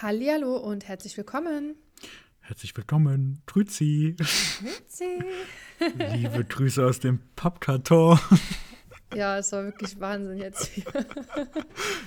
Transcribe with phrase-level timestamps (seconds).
[0.00, 1.74] Hallihallo und herzlich willkommen.
[2.40, 4.14] Herzlich willkommen, Trüzi.
[4.16, 5.24] Grüezi.
[6.14, 8.18] Liebe Grüße aus dem Pappkarton.
[9.14, 10.84] Ja, es war wirklich Wahnsinn jetzt hier.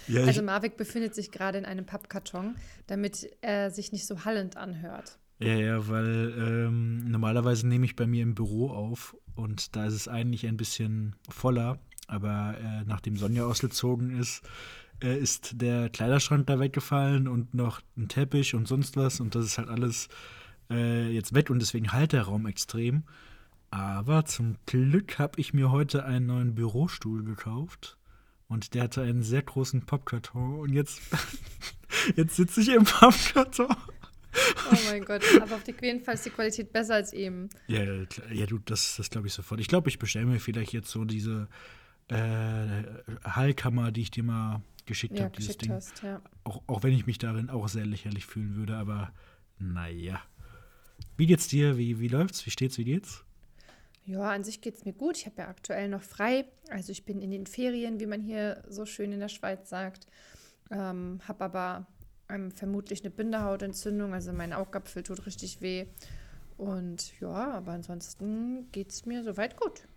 [0.08, 2.56] Ja, Also Marek befindet sich gerade in einem Pappkarton,
[2.88, 5.18] damit er sich nicht so hallend anhört.
[5.40, 9.94] ja, ja, weil ähm, normalerweise nehme ich bei mir im Büro auf und da ist
[9.96, 11.80] es eigentlich ein bisschen voller.
[12.08, 14.44] Aber äh, nachdem Sonja ausgezogen ist,
[15.02, 19.20] äh, ist der Kleiderschrank da weggefallen und noch ein Teppich und sonst was.
[19.20, 20.08] Und das ist halt alles
[20.70, 23.04] äh, jetzt weg und deswegen halt der Raum extrem.
[23.70, 27.98] Aber zum Glück habe ich mir heute einen neuen Bürostuhl gekauft.
[28.48, 30.60] Und der hatte einen sehr großen Pappkarton.
[30.60, 31.02] Und jetzt,
[32.16, 33.74] jetzt sitze ich im Pappkarton.
[34.72, 37.50] Oh mein Gott, aber auf jeden Fall ist die Qualität besser als eben.
[37.68, 37.84] Ja,
[38.32, 39.60] ja du, das, das glaube ich sofort.
[39.60, 41.48] Ich glaube, ich bestelle mir vielleicht jetzt so diese
[42.08, 42.84] äh,
[43.24, 44.62] Hallkammer, die ich dir mal
[44.92, 45.72] geschickt Ja, habe, dieses Ding.
[45.72, 46.22] hast, ja.
[46.44, 49.14] Auch, auch wenn ich mich darin auch sehr lächerlich fühlen würde, aber
[49.58, 50.22] naja.
[51.18, 51.78] Wie geht's dir?
[51.78, 52.46] Wie, wie läuft's?
[52.46, 52.78] Wie steht's?
[52.78, 53.24] Wie geht's?
[54.06, 55.18] Ja, an sich geht es mir gut.
[55.18, 56.46] Ich habe ja aktuell noch frei.
[56.70, 60.08] Also ich bin in den Ferien, wie man hier so schön in der Schweiz sagt.
[60.70, 61.88] Ähm, habe aber
[62.30, 64.14] ähm, vermutlich eine Bindehautentzündung.
[64.14, 65.86] Also mein Augapfel tut richtig weh.
[66.58, 69.88] Und ja, aber ansonsten geht es mir soweit gut.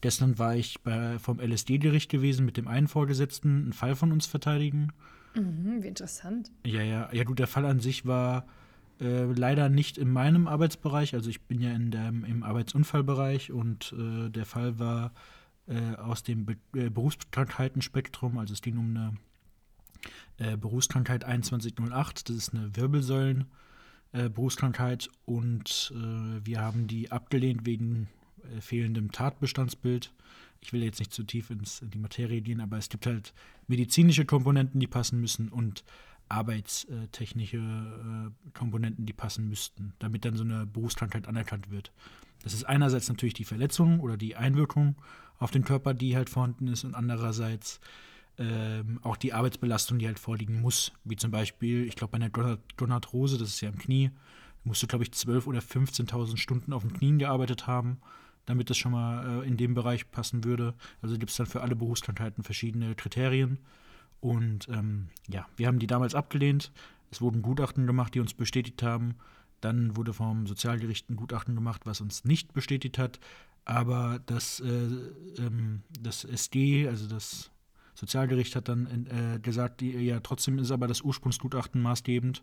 [0.00, 4.26] Gestern war ich bei, vom LSD-Gericht gewesen mit dem einen Vorgesetzten, einen Fall von uns
[4.26, 4.92] verteidigen.
[5.34, 6.52] Mhm, wie interessant.
[6.64, 8.46] Ja, ja, ja, du, der Fall an sich war
[9.00, 11.14] äh, leider nicht in meinem Arbeitsbereich.
[11.14, 15.12] Also ich bin ja in der, im Arbeitsunfallbereich und äh, der Fall war
[15.66, 18.38] äh, aus dem Be äh, Berufskrankheitenspektrum.
[18.38, 19.16] Also es ging um eine
[20.38, 22.28] äh, Berufskrankheit 2108.
[22.28, 23.46] Das ist eine Wirbelsäulen.
[24.12, 28.08] Äh, Berufskrankheit und äh, wir haben die abgelehnt wegen
[28.44, 30.12] äh, fehlendem Tatbestandsbild.
[30.60, 33.32] Ich will jetzt nicht zu tief ins, in die Materie gehen, aber es gibt halt
[33.68, 35.82] medizinische Komponenten, die passen müssen und
[36.28, 41.90] arbeitstechnische äh, Komponenten, die passen müssten, damit dann so eine Berufskrankheit anerkannt wird.
[42.42, 44.96] Das ist einerseits natürlich die Verletzung oder die Einwirkung
[45.38, 47.80] auf den Körper, die halt vorhanden ist, und andererseits
[48.38, 50.92] ähm, auch die Arbeitsbelastung, die halt vorliegen muss.
[51.04, 54.10] Wie zum Beispiel, ich glaube, bei einer Gon- Gonarthrose, das ist ja im Knie,
[54.64, 57.98] musst du, glaube ich, 12.000 oder 15.000 Stunden auf den Knien gearbeitet haben,
[58.46, 60.74] damit das schon mal äh, in dem Bereich passen würde.
[61.00, 63.58] Also gibt es dann für alle Berufskrankheiten verschiedene Kriterien.
[64.20, 66.72] Und ähm, ja, wir haben die damals abgelehnt.
[67.10, 69.16] Es wurden Gutachten gemacht, die uns bestätigt haben.
[69.60, 73.20] Dann wurde vom Sozialgericht ein Gutachten gemacht, was uns nicht bestätigt hat.
[73.64, 74.88] Aber das, äh,
[75.38, 77.51] ähm, das SD, also das
[77.94, 82.42] Sozialgericht, hat dann äh, gesagt, die, ja, trotzdem ist aber das Ursprungsgutachten maßgebend.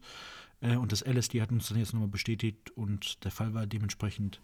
[0.61, 4.41] Äh, und das LSD hat uns dann jetzt nochmal bestätigt und der Fall war dementsprechend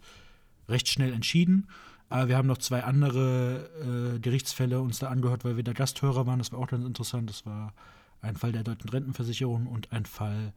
[0.68, 1.68] recht schnell entschieden.
[2.08, 6.26] Aber wir haben noch zwei andere äh, Gerichtsfälle uns da angehört, weil wir da Gasthörer
[6.26, 6.38] waren.
[6.38, 7.30] Das war auch ganz interessant.
[7.30, 7.72] Das war
[8.20, 10.52] ein Fall der Deutschen Rentenversicherung und ein Fall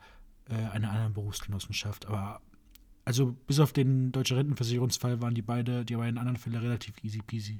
[0.49, 2.05] äh, einer anderen Berufsgenossenschaft.
[2.05, 2.41] Aber
[3.05, 7.21] also bis auf den Deutschen Rentenversicherungsfall waren die beide, die beiden anderen Fälle relativ easy
[7.25, 7.59] peasy.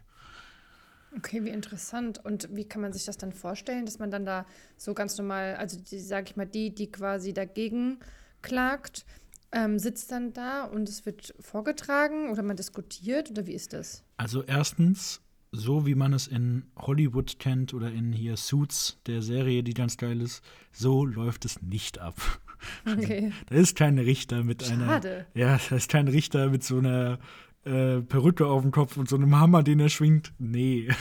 [1.15, 2.23] Okay, wie interessant.
[2.23, 4.45] Und wie kann man sich das dann vorstellen, dass man dann da
[4.77, 7.99] so ganz normal, also die, sag ich mal, die, die quasi dagegen
[8.41, 9.05] klagt,
[9.51, 14.03] ähm, sitzt dann da und es wird vorgetragen oder man diskutiert oder wie ist das?
[14.17, 15.21] Also erstens,
[15.51, 19.97] so wie man es in Hollywood kennt oder in hier Suits, der Serie, die ganz
[19.97, 22.15] geil ist, so läuft es nicht ab.
[22.85, 23.31] Okay.
[23.47, 24.85] Da ist kein Richter mit einer.
[24.85, 25.25] Schade.
[25.33, 27.17] Ja, da ist kein Richter mit so einer
[27.65, 30.33] äh, Perücke auf dem Kopf und so einem Hammer, den er schwingt.
[30.37, 30.89] Nee.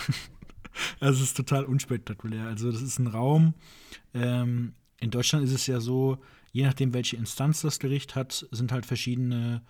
[1.01, 2.47] Es ist total unspektakulär.
[2.47, 3.55] Also das ist ein Raum.
[4.15, 6.19] Ähm, in Deutschland ist es ja so,
[6.53, 9.63] je nachdem, welche Instanz das Gericht hat, sind halt verschiedene,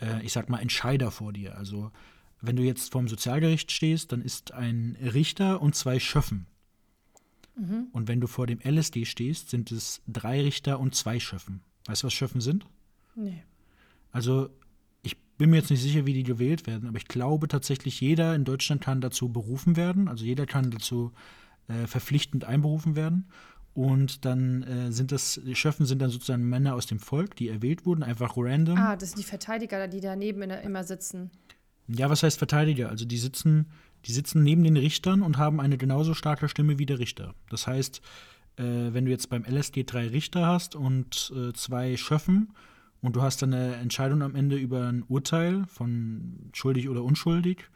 [0.00, 1.58] äh, ich sag mal, Entscheider vor dir.
[1.58, 1.90] Also
[2.40, 6.46] wenn du jetzt vorm Sozialgericht stehst, dann ist ein Richter und zwei Schöffen.
[7.92, 11.60] Und wenn du vor dem LSD stehst, sind es drei Richter und zwei Schöffen.
[11.86, 12.66] Weißt du, was Schöffen sind?
[13.14, 13.42] Nee.
[14.10, 14.48] Also,
[15.38, 18.44] bin mir jetzt nicht sicher, wie die gewählt werden, aber ich glaube tatsächlich, jeder in
[18.44, 20.08] Deutschland kann dazu berufen werden.
[20.08, 21.12] Also, jeder kann dazu
[21.68, 23.28] äh, verpflichtend einberufen werden.
[23.74, 27.48] Und dann äh, sind das, die Schöffen sind dann sozusagen Männer aus dem Volk, die
[27.48, 28.76] erwählt wurden, einfach random.
[28.76, 31.30] Ah, das sind die Verteidiger, die daneben der, immer sitzen.
[31.88, 32.90] Ja, was heißt Verteidiger?
[32.90, 33.66] Also die sitzen
[34.06, 37.34] die sitzen neben den Richtern und haben eine genauso starke Stimme wie der Richter.
[37.50, 38.00] Das heißt,
[38.56, 42.52] äh, wenn du jetzt beim LSD drei Richter hast und äh, zwei Schöffen
[43.02, 47.68] und du hast dann eine Entscheidung am Ende über ein Urteil von schuldig oder unschuldig,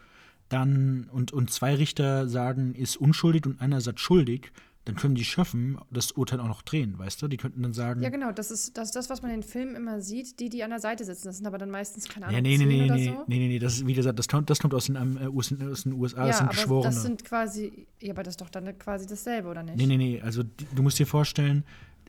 [0.48, 4.52] dann und, und zwei Richter sagen, ist unschuldig und einer sagt schuldig,
[4.86, 7.26] dann können die Schöffen das Urteil auch noch drehen, weißt du?
[7.26, 8.02] Die könnten dann sagen.
[8.02, 10.62] Ja, genau, das ist das, das was man in den Filmen immer sieht, die, die
[10.62, 11.26] an der Seite sitzen.
[11.26, 12.36] Das sind aber dann meistens keine Ahnung.
[12.36, 13.24] Ja, nee, nee, nee, oder nee, so.
[13.26, 15.48] nee, nee, nee, das ist, wie gesagt, das kommt, das kommt aus, den, äh, aus,
[15.48, 16.94] den, aus den USA, das ja, sind aber Geschworene.
[16.94, 19.76] das sind quasi, ja, aber das ist doch dann quasi dasselbe, oder nicht?
[19.76, 20.20] Nee, nee, nee.
[20.20, 21.64] Also die, du musst dir vorstellen,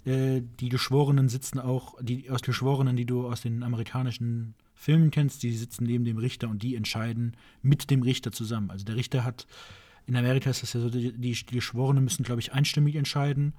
[0.08, 5.44] äh, die Geschworenen sitzen auch, die aus Geschworenen, die du aus den amerikanischen Filmen kennst,
[5.44, 8.72] die sitzen neben dem Richter und die entscheiden mit dem Richter zusammen.
[8.72, 9.48] Also der Richter hat,
[10.06, 13.54] in Amerika ist das ja so, die, die, Geschworenen müssen, glaube ich, einstimmig entscheiden.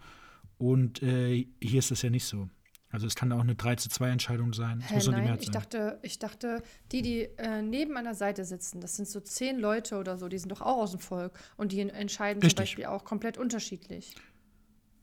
[0.57, 2.49] Und äh, hier ist das ja nicht so.
[2.91, 4.81] Also es kann auch eine 3 zu 2 Entscheidung sein.
[4.81, 5.53] Hä, nein, ich sein.
[5.53, 9.99] dachte, ich dachte, die, die äh, neben der Seite sitzen, das sind so zehn Leute
[9.99, 12.57] oder so, die sind doch auch aus dem Volk und die entscheiden Richtig.
[12.57, 14.15] zum Beispiel auch komplett unterschiedlich.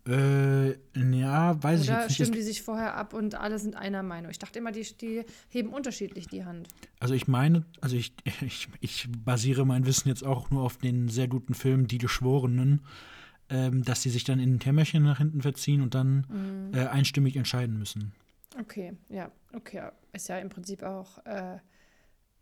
[0.08, 2.16] Äh, ja, weiß ich Oder jetzt nicht.
[2.16, 4.30] stimmen die sich vorher ab und alle sind einer Meinung?
[4.30, 6.68] Ich dachte immer, die, die heben unterschiedlich die Hand.
[7.00, 11.10] Also ich meine, also ich, ich, ich basiere mein Wissen jetzt auch nur auf den
[11.10, 12.82] sehr guten Film Die Geschworenen,
[13.50, 16.74] ähm, dass sie sich dann in ein Kämmerchen nach hinten verziehen und dann Mhm.
[16.78, 18.14] äh, einstimmig entscheiden müssen.
[18.60, 19.90] Okay, ja, okay.
[20.14, 21.58] Ist ja im Prinzip auch, äh,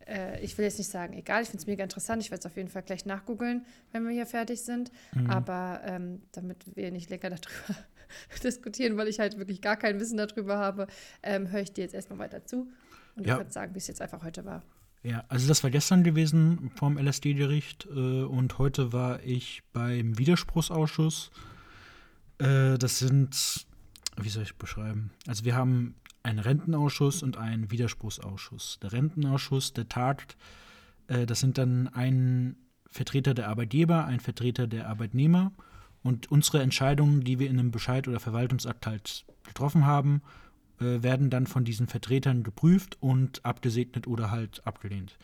[0.08, 2.22] äh, ich will jetzt nicht sagen, egal, ich finde es mega interessant.
[2.24, 4.92] Ich werde es auf jeden Fall gleich nachgoogeln, wenn wir hier fertig sind.
[5.14, 5.30] Mhm.
[5.30, 7.80] Aber ähm, damit wir nicht länger darüber
[8.44, 10.88] diskutieren, weil ich halt wirklich gar kein Wissen darüber habe,
[11.22, 12.68] ähm, höre ich dir jetzt erstmal weiter zu.
[13.16, 13.34] Und Ja.
[13.34, 14.64] ich würde sagen, wie es jetzt einfach heute war.
[15.04, 21.30] Ja, also das war gestern gewesen vom LSD-Gericht äh, und heute war ich beim Widerspruchsausschuss.
[22.40, 23.66] Äh, das sind,
[24.18, 25.12] wie soll ich beschreiben?
[25.28, 28.80] Also wir haben einen Rentenausschuss und einen Widerspruchsausschuss.
[28.82, 30.38] Der Rentenausschuss, der tagt,
[31.08, 32.56] äh, das sind dann ein
[32.90, 35.52] Vertreter der Arbeitgeber, ein Vertreter der Arbeitnehmer
[36.02, 40.22] und unsere Entscheidungen, die wir in einem Bescheid oder Verwaltungsakt halt getroffen haben,
[40.80, 45.18] äh, werden dann von diesen Vertretern geprüft und abgesegnet oder halt abgelehnt.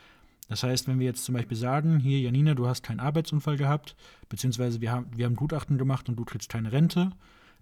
[0.49, 3.95] Das heißt, wenn wir jetzt zum Beispiel sagen, hier Janina, du hast keinen Arbeitsunfall gehabt,
[4.29, 7.11] beziehungsweise wir haben, wir haben Gutachten gemacht und du kriegst keine Rente,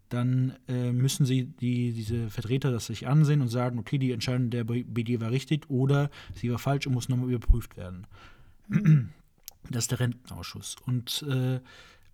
[0.10, 4.50] dann äh, müssen sie die, diese Vertreter das sich ansehen und sagen, okay, die Entscheidung
[4.50, 8.08] der BD war richtig oder sie war falsch und muss nochmal überprüft werden.
[9.70, 10.78] Das ist der Rentenausschuss.
[10.86, 11.60] Und äh,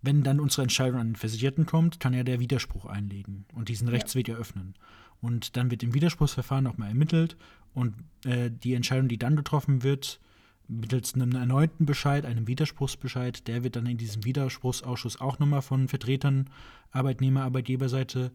[0.02, 3.86] wenn dann unsere Entscheidung an den Versicherten kommt, kann er der Widerspruch einlegen und diesen
[3.86, 4.74] Rechtsweg eröffnen.
[5.20, 7.36] Und dann wird im Widerspruchsverfahren nochmal ermittelt
[7.72, 7.94] und
[8.24, 10.20] äh, die Entscheidung, die dann getroffen wird,
[10.68, 15.88] mittels einem erneuten Bescheid, einem Widerspruchsbescheid, der wird dann in diesem Widerspruchsausschuss auch nochmal von
[15.88, 16.50] Vertretern
[16.90, 18.32] Arbeitnehmer, Arbeitgeberseite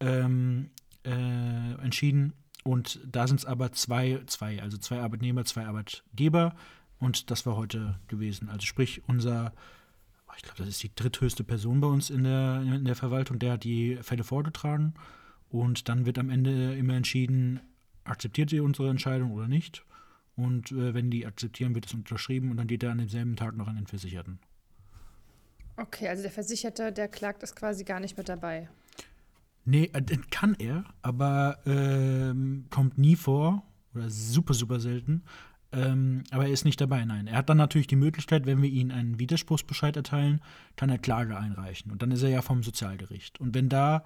[0.00, 0.70] ähm,
[1.04, 2.34] äh, entschieden.
[2.64, 6.54] Und da sind es aber zwei, zwei, also zwei Arbeitnehmer, zwei Arbeitgeber.
[6.98, 8.48] Und das war heute gewesen.
[8.48, 9.52] Also sprich, unser,
[10.36, 13.52] ich glaube, das ist die dritthöchste Person bei uns in der, in der Verwaltung, der
[13.52, 14.94] hat die Fälle vorgetragen.
[15.48, 17.60] Und dann wird am Ende immer entschieden,
[18.04, 19.84] akzeptiert ihr unsere Entscheidung oder nicht.
[20.36, 23.56] Und äh, wenn die akzeptieren, wird es unterschrieben und dann geht er an demselben Tag
[23.56, 24.38] noch an den Versicherten.
[25.76, 28.68] Okay, also der Versicherte, der klagt, ist quasi gar nicht mit dabei.
[29.64, 33.62] Nee, äh, kann er, aber ähm, kommt nie vor
[33.94, 35.22] oder super, super selten.
[35.74, 37.26] Ähm, aber er ist nicht dabei, nein.
[37.26, 40.42] Er hat dann natürlich die Möglichkeit, wenn wir ihm einen Widerspruchsbescheid erteilen,
[40.76, 41.90] kann er Klage einreichen.
[41.90, 43.40] Und dann ist er ja vom Sozialgericht.
[43.40, 44.04] Und wenn da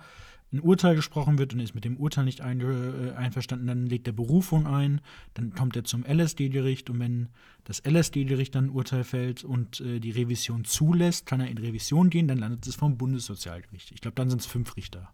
[0.52, 3.86] ein Urteil gesprochen wird und er ist mit dem Urteil nicht ein, äh, einverstanden, dann
[3.86, 5.00] legt er Berufung ein,
[5.34, 7.28] dann kommt er zum LSD-Gericht und wenn
[7.64, 12.10] das LSD-Gericht dann ein Urteil fällt und äh, die Revision zulässt, kann er in Revision
[12.10, 13.90] gehen, dann landet es vom Bundessozialgericht.
[13.90, 15.12] Ich glaube, dann sind es fünf Richter.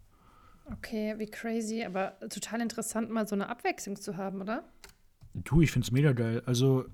[0.71, 4.63] Okay, wie crazy, aber total interessant, mal so eine Abwechslung zu haben, oder?
[5.33, 6.43] Du, ich finde es mega geil.
[6.45, 6.85] Also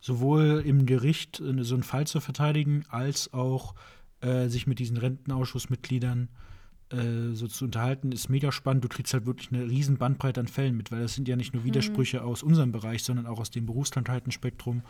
[0.00, 3.74] sowohl im Gericht äh, so einen Fall zu verteidigen, als auch
[4.20, 6.47] äh, sich mit diesen Rentenausschussmitgliedern äh,
[6.90, 8.82] so zu unterhalten, ist mega spannend.
[8.82, 11.52] Du kriegst halt wirklich eine riesen Bandbreite an Fällen mit, weil das sind ja nicht
[11.52, 14.82] nur Widersprüche aus unserem Bereich, sondern auch aus dem Berufskrankheitenspektrum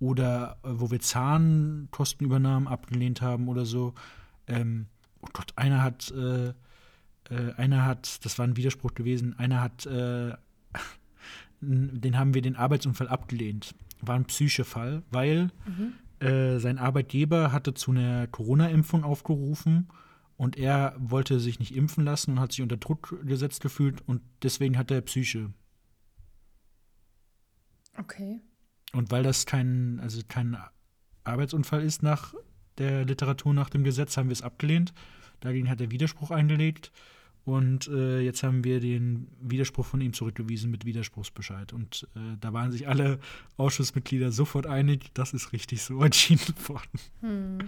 [0.00, 3.94] oder äh, wo wir Zahnkostenübernahmen abgelehnt haben oder so.
[4.46, 4.86] Ähm,
[5.22, 9.86] oh Gott, einer hat, äh, äh, einer hat, das war ein Widerspruch gewesen, einer hat
[9.86, 10.32] äh,
[11.60, 13.74] den haben wir den Arbeitsunfall abgelehnt.
[14.00, 15.50] War ein Psychefall, weil
[16.20, 19.88] äh, sein Arbeitgeber hatte zu einer Corona-Impfung aufgerufen
[20.38, 24.22] und er wollte sich nicht impfen lassen und hat sich unter Druck gesetzt gefühlt und
[24.42, 25.52] deswegen hat er Psyche.
[27.98, 28.40] Okay.
[28.92, 30.56] Und weil das kein, also kein
[31.24, 32.34] Arbeitsunfall ist nach
[32.78, 34.94] der Literatur, nach dem Gesetz, haben wir es abgelehnt.
[35.40, 36.92] Dagegen hat er Widerspruch eingelegt.
[37.48, 41.72] Und äh, jetzt haben wir den Widerspruch von ihm zurückgewiesen mit Widerspruchsbescheid.
[41.72, 43.18] Und äh, da waren sich alle
[43.56, 47.00] Ausschussmitglieder sofort einig, das ist richtig so entschieden worden.
[47.20, 47.58] Hm.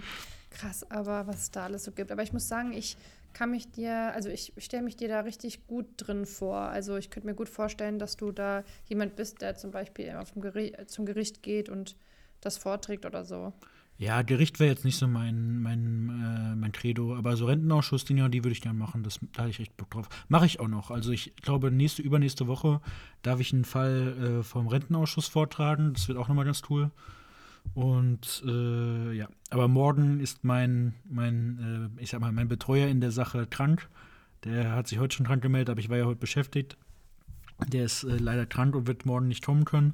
[0.51, 2.11] Krass, aber was es da alles so gibt.
[2.11, 2.95] Aber ich muss sagen, ich
[3.33, 6.57] kann mich dir, also ich stelle mich dir da richtig gut drin vor.
[6.57, 10.31] Also ich könnte mir gut vorstellen, dass du da jemand bist, der zum Beispiel auf
[10.33, 11.95] dem Gericht, zum Gericht geht und
[12.39, 13.51] das vorträgt oder so.
[14.01, 18.15] Ja, Gericht wäre jetzt nicht so mein, mein, äh, mein Credo, aber so Rentenausschuss, die,
[18.15, 19.03] die würde ich gerne machen.
[19.03, 20.09] Das, da hatte ich echt Bock drauf.
[20.27, 20.89] Mache ich auch noch.
[20.89, 22.81] Also ich glaube, nächste, übernächste Woche
[23.21, 25.93] darf ich einen Fall äh, vom Rentenausschuss vortragen.
[25.93, 26.89] Das wird auch nochmal ganz cool.
[27.75, 33.01] Und äh, ja, aber morgen ist mein, mein äh, ich sag mal, mein Betreuer in
[33.01, 33.87] der Sache krank.
[34.45, 36.75] Der hat sich heute schon krank gemeldet, aber ich war ja heute beschäftigt.
[37.67, 39.93] Der ist äh, leider krank und wird morgen nicht kommen können.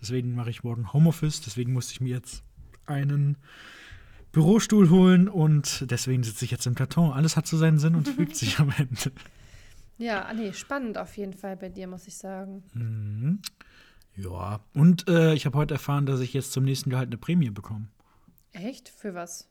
[0.00, 1.40] Deswegen mache ich morgen Homeoffice.
[1.40, 2.42] Deswegen musste ich mir jetzt
[2.86, 3.36] einen
[4.32, 7.12] Bürostuhl holen und deswegen sitze ich jetzt im Karton.
[7.12, 9.12] Alles hat so seinen Sinn und fügt sich am Ende.
[9.98, 12.64] Ja, nee, spannend auf jeden Fall bei dir, muss ich sagen.
[12.74, 13.40] Mhm.
[14.16, 17.50] Ja, und äh, ich habe heute erfahren, dass ich jetzt zum nächsten Gehalt eine Prämie
[17.50, 17.88] bekomme.
[18.52, 18.88] Echt?
[18.88, 19.48] Für was?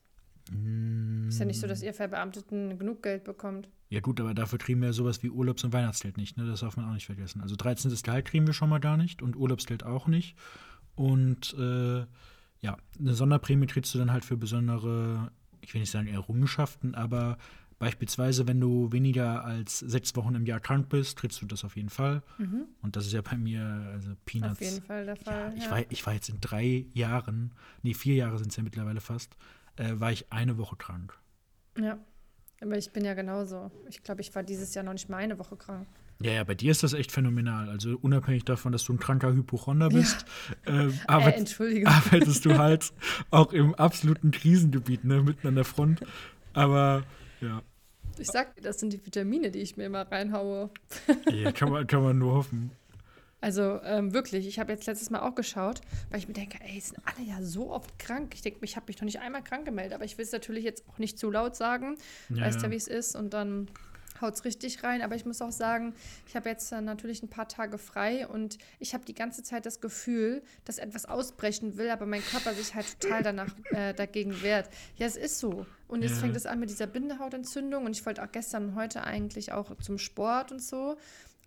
[0.52, 1.28] Mhm.
[1.30, 3.70] Ist ja nicht so, dass ihr Verbeamteten genug Geld bekommt.
[3.90, 6.46] Ja gut, aber dafür kriegen wir sowas wie Urlaubs- und Weihnachtsgeld nicht, ne?
[6.46, 7.42] Das darf man auch nicht vergessen.
[7.42, 7.94] Also 13.
[8.04, 10.36] Gehalt kriegen wir schon mal gar nicht und Urlaubsgeld auch nicht.
[10.96, 12.06] Und äh,
[12.64, 17.38] ja, eine Sonderprämie kriegst du dann halt für besondere, ich will nicht sagen Errungenschaften, aber
[17.78, 21.76] beispielsweise, wenn du weniger als sechs Wochen im Jahr krank bist, kriegst du das auf
[21.76, 22.24] jeden Fall.
[22.38, 22.64] Mhm.
[22.82, 24.54] Und das ist ja bei mir, also Peanuts.
[24.54, 25.52] Auf jeden Fall der Fall.
[25.52, 25.72] Ja, ich, ja.
[25.72, 29.36] War, ich war jetzt in drei Jahren, nee, vier Jahre sind es ja mittlerweile fast,
[29.76, 31.20] äh, war ich eine Woche krank.
[31.78, 31.98] Ja.
[32.62, 33.72] Aber ich bin ja genauso.
[33.90, 35.86] Ich glaube, ich war dieses Jahr noch nicht mal eine Woche krank.
[36.22, 37.70] Ja, ja, bei dir ist das echt phänomenal.
[37.70, 40.26] Also unabhängig davon, dass du ein kranker Hypochonder bist,
[40.66, 41.88] äh, Äh, arbeit, Entschuldigung.
[41.92, 42.94] arbeitest du halt
[43.32, 46.02] auch im absoluten Krisengebiet, ne, mitten an der Front.
[46.54, 47.04] Aber
[47.42, 47.62] ja,
[48.18, 50.70] Ich sag dir, das sind die Vitamine, die ich mir immer reinhaue.
[51.32, 52.72] ja kann, man, kann man nur hoffen.
[53.42, 56.80] Also ähm, wirklich, ich habe jetzt letztes Mal auch geschaut, weil ich mir denke, ey,
[56.80, 58.32] sind alle ja so oft krank.
[58.36, 60.64] Ich denke, ich habe mich noch nicht einmal krank gemeldet, aber ich will es natürlich
[60.64, 61.98] jetzt auch nicht zu laut sagen.
[62.30, 62.72] Ja, weißt ja, ja.
[62.72, 63.68] wie es ist und dann
[64.22, 65.02] haut es richtig rein.
[65.02, 65.94] Aber ich muss auch sagen,
[66.28, 69.66] ich habe jetzt äh, natürlich ein paar Tage frei und ich habe die ganze Zeit
[69.66, 74.42] das Gefühl, dass etwas ausbrechen will, aber mein Körper sich halt total danach äh, dagegen
[74.42, 74.70] wehrt.
[74.98, 75.66] Ja, es ist so.
[75.88, 76.20] Und jetzt Ja.
[76.22, 79.76] fängt es an mit dieser Bindehautentzündung und ich wollte auch gestern und heute eigentlich auch
[79.78, 80.98] zum Sport und so.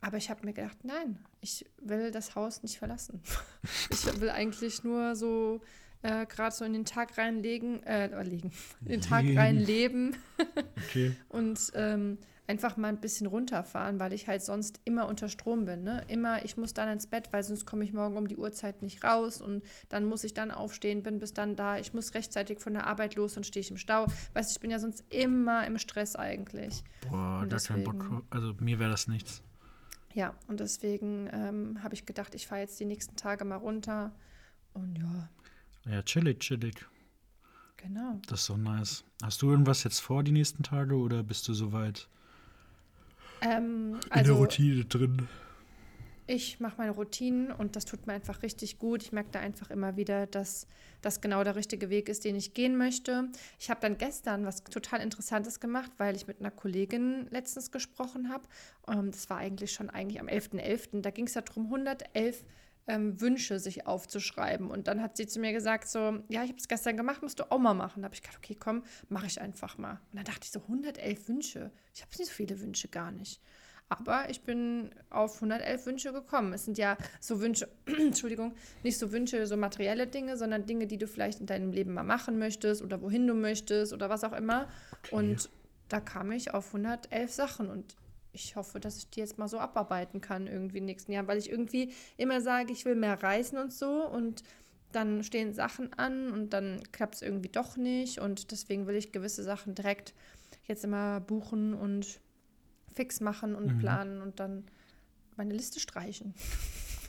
[0.02, 3.22] Aber ich habe mir gedacht, nein, ich will das Haus nicht verlassen.
[3.90, 5.62] ich will eigentlich nur so
[6.02, 10.14] äh, gerade so in den Tag reinlegen, äh, legen, in den Tag reinleben
[10.88, 11.16] Okay.
[11.30, 12.18] und ähm,
[12.48, 15.82] einfach mal ein bisschen runterfahren, weil ich halt sonst immer unter Strom bin.
[15.82, 16.04] Ne?
[16.08, 19.02] Immer, ich muss dann ins Bett, weil sonst komme ich morgen um die Uhrzeit nicht
[19.04, 21.78] raus und dann muss ich dann aufstehen, bin bis dann da.
[21.78, 24.06] Ich muss rechtzeitig von der Arbeit los und stehe ich im Stau.
[24.34, 26.84] Weißt du, ich bin ja sonst immer im Stress eigentlich.
[27.08, 27.98] Boah, Und gar keinen Bock.
[27.98, 29.42] deswegen- Also mir wäre das nichts.
[30.14, 34.14] Ja, und deswegen ähm, habe ich gedacht, ich fahre jetzt die nächsten Tage mal runter.
[34.72, 35.28] Und ja,
[35.92, 36.86] Ja, chillig, chillig.
[37.76, 38.20] genau.
[38.28, 39.04] Das ist so nice.
[39.22, 42.08] Hast du irgendwas jetzt vor die nächsten Tage oder bist du soweit
[43.42, 45.28] Ähm, in der also Routine drin?
[46.26, 49.02] ich mache meine Routinen und das tut mir einfach richtig gut.
[49.02, 50.66] Ich merke da einfach immer wieder, dass
[51.00, 53.28] das genau der richtige Weg ist, den ich gehen möchte.
[53.60, 58.28] Ich habe dann gestern was total Interessantes gemacht, weil ich mit einer Kollegin letztens gesprochen
[58.28, 58.44] habe.
[58.88, 61.00] Ähm, das war eigentlich schon eigentlich am 11.11.
[61.02, 62.44] Da ging es ja darum, 111
[62.86, 64.70] ähm, Wünsche sich aufzuschreiben.
[64.70, 67.40] Und dann hat sie zu mir gesagt, so, ja, ich habe es gestern gemacht, musst
[67.40, 68.02] du auch mal machen.
[68.02, 70.00] Da habe ich gedacht, okay, komm, mache ich einfach mal.
[70.12, 71.70] Und dann dachte ich so, 111 Wünsche.
[71.94, 73.40] Ich habe nicht so viele Wünsche, gar nicht.
[73.88, 76.52] Aber ich bin auf 111 Wünsche gekommen.
[76.52, 80.98] Es sind ja so Wünsche, Entschuldigung, nicht so Wünsche, so materielle Dinge, sondern Dinge, die
[80.98, 84.32] du vielleicht in deinem Leben mal machen möchtest oder wohin du möchtest oder was auch
[84.32, 84.68] immer.
[85.10, 85.50] Und
[85.88, 87.96] da kam ich auf 111 Sachen und
[88.36, 91.26] ich hoffe, dass ich die jetzt mal so abarbeiten kann irgendwie in den nächsten Jahren,
[91.26, 94.44] weil ich irgendwie immer sage, ich will mehr reisen und so und
[94.92, 99.12] dann stehen Sachen an und dann klappt es irgendwie doch nicht und deswegen will ich
[99.12, 100.14] gewisse Sachen direkt
[100.64, 102.20] jetzt immer buchen und
[102.94, 103.78] fix machen und Mhm.
[103.78, 104.64] planen und dann
[105.36, 106.34] meine Liste streichen.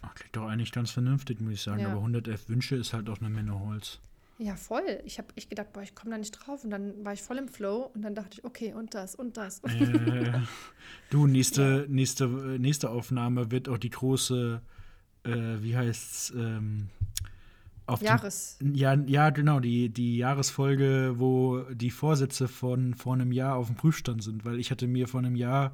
[0.02, 1.82] Ach, klingt doch eigentlich ganz vernünftig, muss ich sagen.
[1.82, 1.88] Ja.
[1.90, 4.00] Aber 111 Wünsche ist halt auch eine Menge Holz.
[4.40, 5.02] Ja, voll.
[5.04, 7.38] Ich habe ich gedacht, boah, ich komme da nicht drauf und dann war ich voll
[7.38, 9.62] im Flow und dann dachte ich, okay, und das und das.
[9.64, 10.32] äh,
[11.10, 14.62] du, nächste, nächste, äh, nächste Aufnahme wird auch die große,
[15.24, 16.90] äh, wie heißt's, ähm,
[17.88, 18.60] auf die- Jahres.
[18.62, 23.76] Ja, ja, genau, die, die Jahresfolge, wo die Vorsätze von vor einem Jahr auf dem
[23.76, 25.74] Prüfstand sind, weil ich hatte mir vor einem Jahr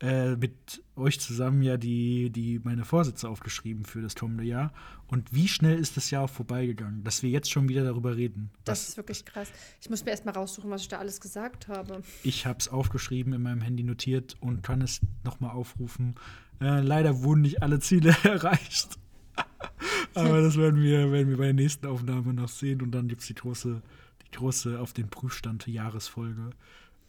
[0.00, 4.72] äh, mit euch zusammen ja die, die meine Vorsätze aufgeschrieben für das kommende Jahr.
[5.08, 8.50] Und wie schnell ist das Jahr auch vorbeigegangen, dass wir jetzt schon wieder darüber reden?
[8.64, 9.48] Das ist wirklich krass.
[9.80, 12.02] Ich muss mir erst mal raussuchen, was ich da alles gesagt habe.
[12.22, 16.14] Ich habe es aufgeschrieben, in meinem Handy notiert und kann es nochmal aufrufen.
[16.60, 18.98] Äh, leider wurden nicht alle Ziele erreicht.
[20.14, 23.22] Aber das werden wir, werden wir bei der nächsten Aufnahme noch sehen und dann gibt
[23.22, 23.82] es die große,
[24.26, 26.50] die große auf den Prüfstand Jahresfolge.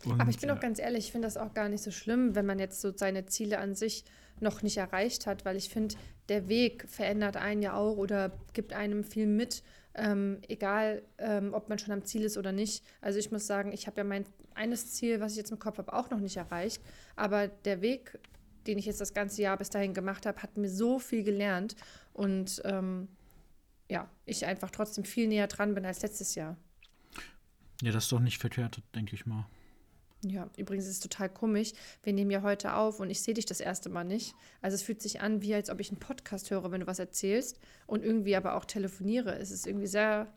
[0.05, 2.35] Und, Aber ich bin auch ganz ehrlich, ich finde das auch gar nicht so schlimm,
[2.35, 4.05] wenn man jetzt so seine Ziele an sich
[4.39, 5.95] noch nicht erreicht hat, weil ich finde,
[6.29, 9.63] der Weg verändert einen ja auch oder gibt einem viel mit,
[9.95, 12.83] ähm, egal ähm, ob man schon am Ziel ist oder nicht.
[13.01, 14.25] Also ich muss sagen, ich habe ja mein
[14.55, 16.81] eines Ziel, was ich jetzt im Kopf habe, auch noch nicht erreicht.
[17.15, 18.19] Aber der Weg,
[18.67, 21.75] den ich jetzt das ganze Jahr bis dahin gemacht habe, hat mir so viel gelernt
[22.13, 23.07] und ähm,
[23.89, 26.57] ja, ich einfach trotzdem viel näher dran bin als letztes Jahr.
[27.81, 29.47] Ja, das ist doch nicht verkehrt, denke ich mal.
[30.25, 31.71] Ja, übrigens ist es total komisch.
[32.03, 34.33] Wir nehmen ja heute auf und ich sehe dich das erste Mal nicht.
[34.61, 36.99] Also es fühlt sich an, wie als ob ich einen Podcast höre, wenn du was
[36.99, 37.57] erzählst
[37.87, 39.37] und irgendwie aber auch telefoniere.
[39.39, 40.27] Es ist irgendwie sehr,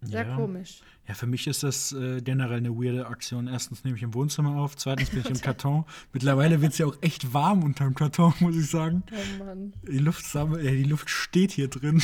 [0.00, 0.36] sehr ja.
[0.36, 0.80] komisch.
[1.06, 3.46] Ja, für mich ist das äh, generell eine weirde Aktion.
[3.46, 5.84] Erstens nehme ich im Wohnzimmer auf, zweitens bin ich im Karton.
[6.14, 9.02] Mittlerweile wird es ja auch echt warm unterm Karton, muss ich sagen.
[9.12, 9.74] Oh Mann.
[9.86, 12.02] Die Luft, sammelt- äh, die Luft steht hier drin.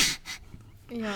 [0.91, 1.15] Ja.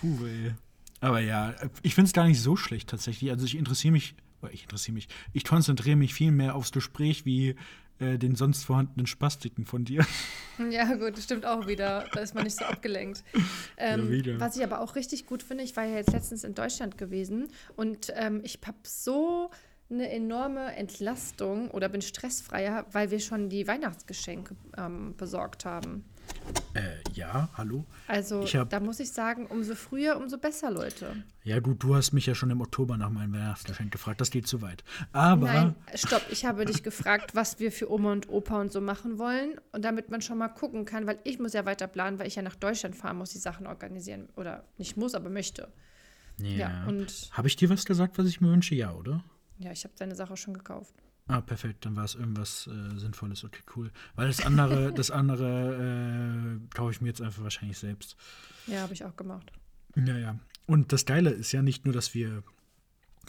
[0.00, 0.54] Puh, ey.
[1.00, 3.30] Aber ja, ich finde es gar nicht so schlecht tatsächlich.
[3.30, 4.16] Also ich interessiere mich,
[4.52, 7.56] ich interessiere mich, ich konzentriere mich viel mehr aufs Gespräch wie
[7.98, 10.06] äh, den sonst vorhandenen Spastiken von dir.
[10.72, 12.06] Ja, gut, das stimmt auch wieder.
[12.12, 13.22] Da ist man nicht so abgelenkt.
[13.76, 14.40] Ähm, wieder.
[14.40, 17.46] was ich aber auch richtig gut finde, ich war ja jetzt letztens in Deutschland gewesen
[17.76, 19.52] und ähm, ich habe so
[19.88, 26.04] eine enorme Entlastung oder bin stressfreier, weil wir schon die Weihnachtsgeschenke ähm, besorgt haben.
[26.74, 27.84] Äh, ja, hallo?
[28.06, 31.24] Also hab- da muss ich sagen, umso früher, umso besser, Leute.
[31.42, 34.20] Ja, gut, du hast mich ja schon im Oktober nach meinem Weihnachtsgeschenk gefragt.
[34.20, 34.84] Das geht zu weit.
[35.12, 36.22] Aber Nein, stopp.
[36.30, 39.58] Ich habe dich gefragt, was wir für Oma und Opa und so machen wollen.
[39.72, 42.36] Und damit man schon mal gucken kann, weil ich muss ja weiter planen, weil ich
[42.36, 44.28] ja nach Deutschland fahren muss, die Sachen organisieren.
[44.36, 45.68] Oder nicht muss, aber möchte.
[46.40, 48.74] Ja, und Habe ich dir was gesagt, was ich mir wünsche?
[48.74, 49.24] Ja, oder?
[49.58, 50.94] ja, ich habe deine Sache schon gekauft.
[51.28, 53.44] Ah, perfekt, dann war es irgendwas äh, Sinnvolles.
[53.44, 53.90] Okay, cool.
[54.16, 58.16] Weil das andere, das andere äh, kaufe ich mir jetzt einfach wahrscheinlich selbst.
[58.66, 59.52] Ja, habe ich auch gemacht.
[59.94, 60.38] Ja, ja.
[60.66, 62.42] Und das Geile ist ja nicht nur, dass wir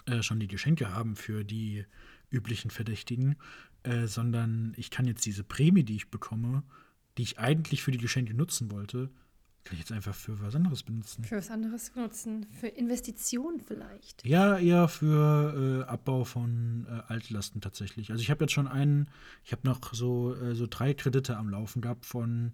[0.05, 1.85] äh, schon die Geschenke haben für die
[2.31, 3.35] üblichen Verdächtigen,
[3.83, 6.63] äh, sondern ich kann jetzt diese Prämie, die ich bekomme,
[7.17, 9.09] die ich eigentlich für die Geschenke nutzen wollte,
[9.63, 11.23] kann ich jetzt einfach für was anderes benutzen.
[11.23, 12.47] Für was anderes nutzen.
[12.59, 14.25] Für Investitionen vielleicht.
[14.25, 18.11] Ja, eher für äh, Abbau von äh, Altlasten tatsächlich.
[18.11, 19.09] Also ich habe jetzt schon einen,
[19.43, 22.53] ich habe noch so, äh, so drei Kredite am Laufen gehabt von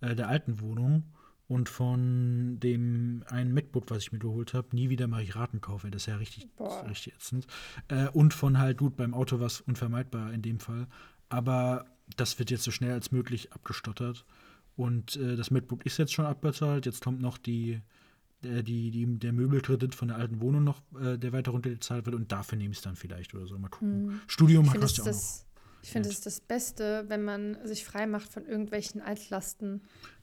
[0.00, 1.04] äh, der alten Wohnung
[1.48, 4.74] und von dem einen MacBook, was ich mir geholt habe.
[4.74, 7.46] Nie wieder mache ich Ratenkauf, ey, das ist ja richtig, ist richtig ätzend.
[7.88, 10.86] Äh, und von halt, gut, beim Auto war es unvermeidbar in dem Fall.
[11.28, 14.24] Aber das wird jetzt so schnell als möglich abgestottert.
[14.76, 16.86] Und äh, das MacBook ist jetzt schon abbezahlt.
[16.86, 17.80] Jetzt kommt noch die,
[18.42, 22.16] der, die, die, der Möbelkredit von der alten Wohnung noch, äh, der weiter runtergezahlt wird.
[22.16, 23.58] Und dafür nehme ich es dann vielleicht oder so.
[23.58, 24.20] Mal gucken.
[24.26, 25.46] Studium Ich finde, kostet es ja auch das,
[25.82, 29.74] ich finde, es ist das Beste, wenn man sich frei macht von irgendwelchen Altlasten.
[29.74, 29.80] noch.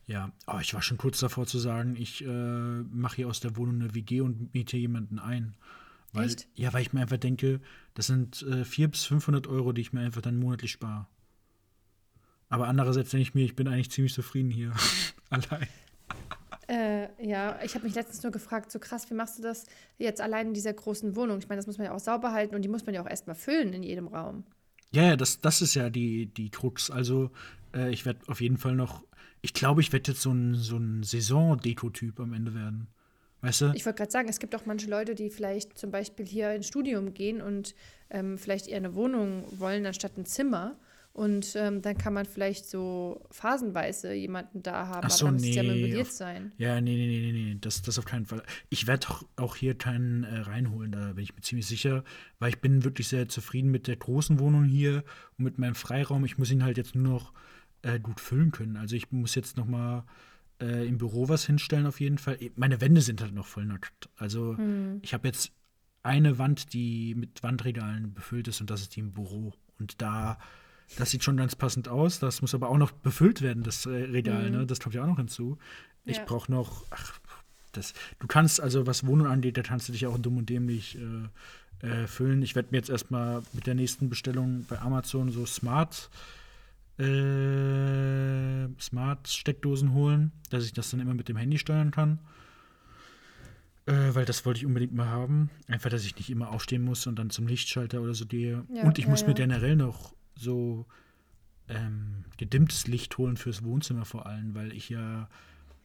[0.08, 3.56] Ja, aber ich war schon kurz davor zu sagen, ich äh, mache hier aus der
[3.56, 5.56] Wohnung eine WG und miete jemanden ein.
[6.12, 6.48] Weil, Echt?
[6.56, 7.62] Ja, weil ich mir einfach denke,
[7.94, 11.08] das sind äh, 400 bis 500 Euro, die ich mir einfach dann monatlich spare.
[12.52, 14.74] Aber andererseits denke ich mir, ich bin eigentlich ziemlich zufrieden hier.
[15.30, 15.68] Allein.
[16.68, 19.66] Äh, ja, ich habe mich letztens nur gefragt, so krass, wie machst du das
[19.98, 21.40] jetzt allein in dieser großen Wohnung?
[21.40, 23.10] Ich meine, das muss man ja auch sauber halten und die muss man ja auch
[23.10, 24.46] erstmal füllen in jedem Raum.
[24.92, 26.92] Ja, ja, das, das ist ja die, die Krux.
[26.92, 27.32] Also,
[27.74, 29.04] äh, ich werde auf jeden Fall noch.
[29.42, 32.88] Ich glaube, ich werde jetzt so ein, so ein Saison-Deko-Typ am Ende werden.
[33.42, 33.72] Weißt du?
[33.74, 36.68] Ich wollte gerade sagen, es gibt auch manche Leute, die vielleicht zum Beispiel hier ins
[36.68, 37.76] Studium gehen und
[38.10, 40.78] ähm, vielleicht eher eine Wohnung wollen anstatt ein Zimmer.
[41.14, 45.42] Und ähm, dann kann man vielleicht so phasenweise jemanden da haben, Ach so, aber dann
[45.42, 46.54] muss es ja nee, möbliert auf- sein.
[46.58, 48.42] Ja, nee, nee, nee, nee, nee, das, das auf keinen Fall.
[48.70, 52.06] Ich werde auch, auch hier keinen äh, reinholen, da bin ich mir ziemlich sicher,
[52.40, 55.04] weil ich bin wirklich sehr zufrieden mit der großen Wohnung hier
[55.38, 56.24] und mit meinem Freiraum.
[56.24, 57.34] Ich muss ihn halt jetzt nur noch
[57.82, 58.78] äh, gut füllen können.
[58.78, 60.06] Also ich muss jetzt noch mal
[60.62, 62.38] äh, im Büro was hinstellen auf jeden Fall.
[62.56, 64.08] Meine Wände sind halt noch voll nackt.
[64.16, 64.56] Also
[65.02, 65.52] ich habe jetzt
[66.04, 69.54] eine Wand, die mit Wandregalen befüllt ist und das ist die im Büro.
[69.78, 70.38] Und da,
[70.98, 72.20] das sieht schon ganz passend aus.
[72.20, 74.66] Das muss aber auch noch befüllt werden, das äh, Regal, ne?
[74.66, 75.58] Das kommt ja auch noch hinzu.
[76.06, 76.26] Ich Ja.
[76.26, 77.20] brauche noch, ach,
[77.72, 80.98] das, du kannst, also was Wohnung angeht, da kannst du dich auch dumm und dämlich
[80.98, 82.42] äh, äh, füllen.
[82.42, 86.10] Ich werde mir jetzt erstmal mit der nächsten Bestellung bei Amazon so Smart
[87.00, 92.20] äh, Smart-Steckdosen holen, dass ich das dann immer mit dem Handy steuern kann.
[93.88, 95.50] Äh, weil das wollte ich unbedingt mal haben.
[95.68, 98.64] Einfach, dass ich nicht immer aufstehen muss und dann zum Lichtschalter oder so gehe.
[98.74, 99.36] Ja, und ich ja, muss mir ja.
[99.36, 100.86] generell noch so
[101.68, 105.30] ähm, gedimmtes Licht holen fürs Wohnzimmer vor allem, weil ich ja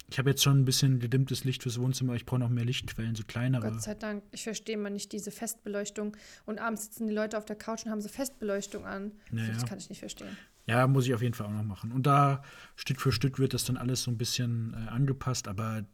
[0.09, 2.15] ich habe jetzt schon ein bisschen gedimmtes Licht fürs Wohnzimmer.
[2.15, 3.73] Ich brauche noch mehr Lichtquellen, so kleinere.
[3.73, 4.23] Gott sei Dank.
[4.31, 6.17] Ich verstehe mal nicht diese Festbeleuchtung.
[6.45, 9.13] Und abends sitzen die Leute auf der Couch und haben so Festbeleuchtung an.
[9.33, 9.53] Naja.
[9.53, 10.37] Das kann ich nicht verstehen.
[10.67, 11.91] Ja, muss ich auf jeden Fall auch noch machen.
[11.91, 12.43] Und da
[12.77, 15.49] Stück für Stück wird das dann alles so ein bisschen äh, angepasst.
[15.49, 15.85] Aber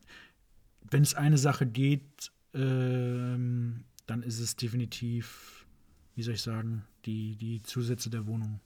[0.90, 5.66] wenn es eine Sache geht, ähm, dann ist es definitiv,
[6.16, 8.60] wie soll ich sagen, die, die Zusätze der Wohnung.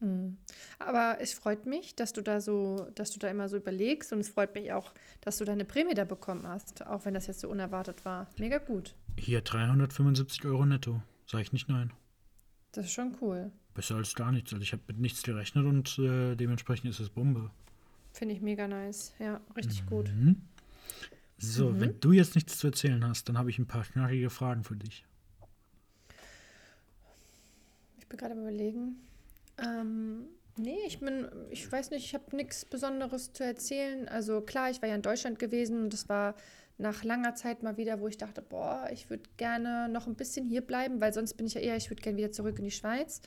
[0.00, 0.36] Mhm.
[0.78, 4.20] Aber es freut mich, dass du da so, dass du da immer so überlegst und
[4.20, 7.40] es freut mich auch, dass du deine Prämie da bekommen hast, auch wenn das jetzt
[7.40, 8.26] so unerwartet war.
[8.38, 8.94] Mega gut.
[9.18, 11.00] Hier 375 Euro netto.
[11.26, 11.92] Sag ich nicht nein.
[12.72, 13.52] Das ist schon cool.
[13.74, 14.52] Besser als gar nichts.
[14.52, 17.50] Also ich habe mit nichts gerechnet und äh, dementsprechend ist es Bombe.
[18.12, 19.12] Finde ich mega nice.
[19.18, 20.10] Ja, richtig gut.
[20.12, 20.42] Mhm.
[21.38, 21.80] So, Mhm.
[21.80, 24.76] wenn du jetzt nichts zu erzählen hast, dann habe ich ein paar knackige Fragen für
[24.76, 25.04] dich.
[27.98, 28.96] Ich bin gerade überlegen.
[29.58, 34.08] Ähm, nee, ich bin, ich weiß nicht, ich habe nichts Besonderes zu erzählen.
[34.08, 36.34] Also klar, ich war ja in Deutschland gewesen und das war
[36.78, 40.46] nach langer Zeit mal wieder, wo ich dachte, boah, ich würde gerne noch ein bisschen
[40.46, 42.70] hier bleiben, weil sonst bin ich ja eher, ich würde gerne wieder zurück in die
[42.70, 43.20] Schweiz.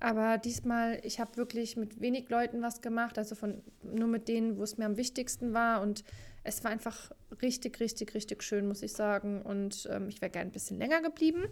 [0.00, 4.56] Aber diesmal, ich habe wirklich mit wenig Leuten was gemacht, also von nur mit denen,
[4.56, 5.82] wo es mir am wichtigsten war.
[5.82, 6.04] Und
[6.44, 7.10] es war einfach
[7.42, 9.42] richtig, richtig, richtig schön, muss ich sagen.
[9.42, 11.48] Und ähm, ich wäre gerne ein bisschen länger geblieben.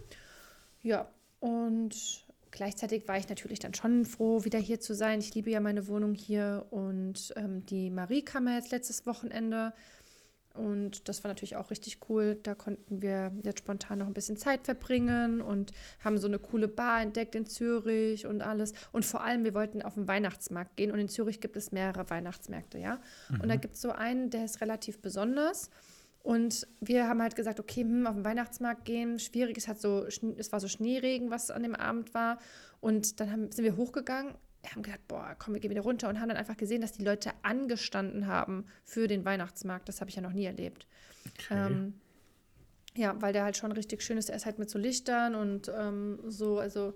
[0.81, 5.19] Ja, und gleichzeitig war ich natürlich dann schon froh, wieder hier zu sein.
[5.19, 9.73] Ich liebe ja meine Wohnung hier und ähm, die Marie kam ja jetzt letztes Wochenende
[10.57, 12.39] und das war natürlich auch richtig cool.
[12.41, 15.71] Da konnten wir jetzt spontan noch ein bisschen Zeit verbringen und
[16.03, 18.73] haben so eine coole Bar entdeckt in Zürich und alles.
[18.91, 22.09] Und vor allem, wir wollten auf den Weihnachtsmarkt gehen und in Zürich gibt es mehrere
[22.09, 22.99] Weihnachtsmärkte, ja.
[23.41, 25.69] Und da gibt es so einen, der ist relativ besonders.
[26.27, 29.57] Und wir haben halt gesagt, okay, hm, auf den Weihnachtsmarkt gehen, schwierig.
[29.57, 32.37] Es, hat so, es war so Schneeregen, was an dem Abend war.
[32.81, 34.35] Und dann haben, sind wir hochgegangen,
[34.69, 37.05] haben gedacht, boah, komm, wir gehen wieder runter und haben dann einfach gesehen, dass die
[37.05, 39.87] Leute angestanden haben für den Weihnachtsmarkt.
[39.87, 40.85] Das habe ich ja noch nie erlebt.
[41.45, 41.65] Okay.
[41.65, 41.93] Ähm,
[42.93, 44.29] ja, weil der halt schon richtig schön ist.
[44.29, 46.93] Er ist halt mit so Lichtern und ähm, so, also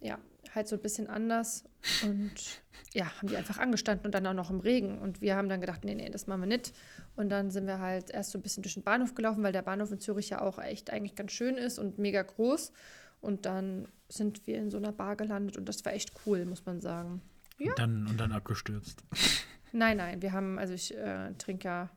[0.00, 0.18] ja,
[0.54, 1.64] halt so ein bisschen anders.
[2.02, 4.98] Und ja, haben die einfach angestanden und dann auch noch im Regen.
[4.98, 6.72] Und wir haben dann gedacht, nee, nee, das machen wir nicht.
[7.16, 9.62] Und dann sind wir halt erst so ein bisschen durch den Bahnhof gelaufen, weil der
[9.62, 12.72] Bahnhof in Zürich ja auch echt eigentlich ganz schön ist und mega groß.
[13.20, 16.64] Und dann sind wir in so einer Bar gelandet und das war echt cool, muss
[16.66, 17.22] man sagen.
[17.58, 19.04] Und, dann, und dann abgestürzt.
[19.72, 21.90] Nein, nein, wir haben, also ich äh, trinke ja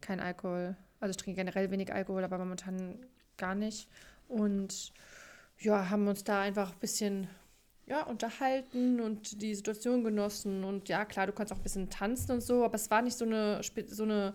[0.00, 0.76] kein Alkohol.
[0.98, 3.04] Also ich trinke generell wenig Alkohol, aber momentan
[3.36, 3.86] gar nicht.
[4.28, 4.94] Und
[5.58, 7.28] ja, haben uns da einfach ein bisschen
[7.88, 10.64] ja, unterhalten und die Situation genossen.
[10.64, 13.16] Und ja, klar, du kannst auch ein bisschen tanzen und so, aber es war nicht
[13.16, 14.34] so eine, so eine,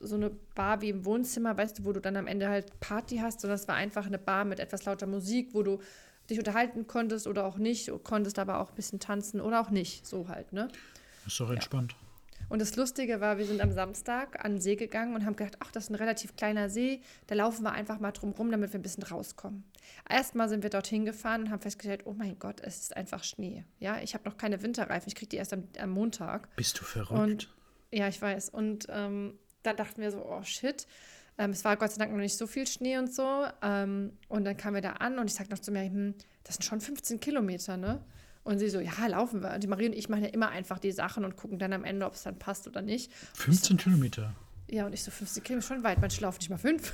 [0.00, 3.18] so eine Bar wie im Wohnzimmer, weißt du, wo du dann am Ende halt Party
[3.18, 5.80] hast, sondern es war einfach eine Bar mit etwas lauter Musik, wo du
[6.30, 10.06] dich unterhalten konntest oder auch nicht, konntest aber auch ein bisschen tanzen oder auch nicht,
[10.06, 10.68] so halt, ne?
[11.26, 11.94] Ist doch entspannt.
[12.54, 15.56] Und das Lustige war, wir sind am Samstag an den See gegangen und haben gedacht,
[15.58, 18.72] ach, das ist ein relativ kleiner See, da laufen wir einfach mal drum rum, damit
[18.72, 19.64] wir ein bisschen rauskommen.
[20.08, 23.64] Erstmal sind wir dorthin gefahren und haben festgestellt, oh mein Gott, es ist einfach Schnee.
[23.80, 26.54] Ja, ich habe noch keine Winterreifen, ich kriege die erst am, am Montag.
[26.54, 27.10] Bist du verrückt?
[27.10, 27.52] Und
[27.90, 28.50] ja, ich weiß.
[28.50, 30.86] Und ähm, da dachten wir so, oh shit.
[31.38, 33.46] Ähm, es war Gott sei Dank noch nicht so viel Schnee und so.
[33.62, 36.14] Ähm, und dann kamen wir da an und ich sagte noch zu mir, hm,
[36.44, 38.04] das sind schon 15 Kilometer, ne?
[38.44, 39.54] Und sie so, ja, laufen wir.
[39.54, 41.84] Und die Marie und ich machen ja immer einfach die Sachen und gucken dann am
[41.84, 43.10] Ende, ob es dann passt oder nicht.
[43.34, 44.34] 15 Kilometer.
[44.70, 46.92] Ja, und ich so, 15 Kilometer schon weit, manche laufen nicht mal fünf.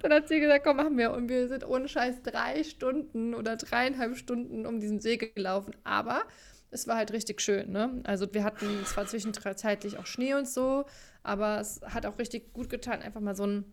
[0.00, 1.12] Dann hat sie gesagt, komm, machen wir.
[1.12, 5.74] Und wir sind ohne Scheiß drei Stunden oder dreieinhalb Stunden um diesen See gelaufen.
[5.84, 6.22] Aber
[6.70, 8.00] es war halt richtig schön, ne?
[8.04, 10.84] Also wir hatten zwar zwischenzeitlich auch Schnee und so,
[11.22, 13.64] aber es hat auch richtig gut getan, einfach mal so ein,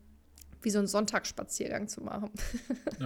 [0.66, 2.32] wie so einen Sonntagsspaziergang zu machen.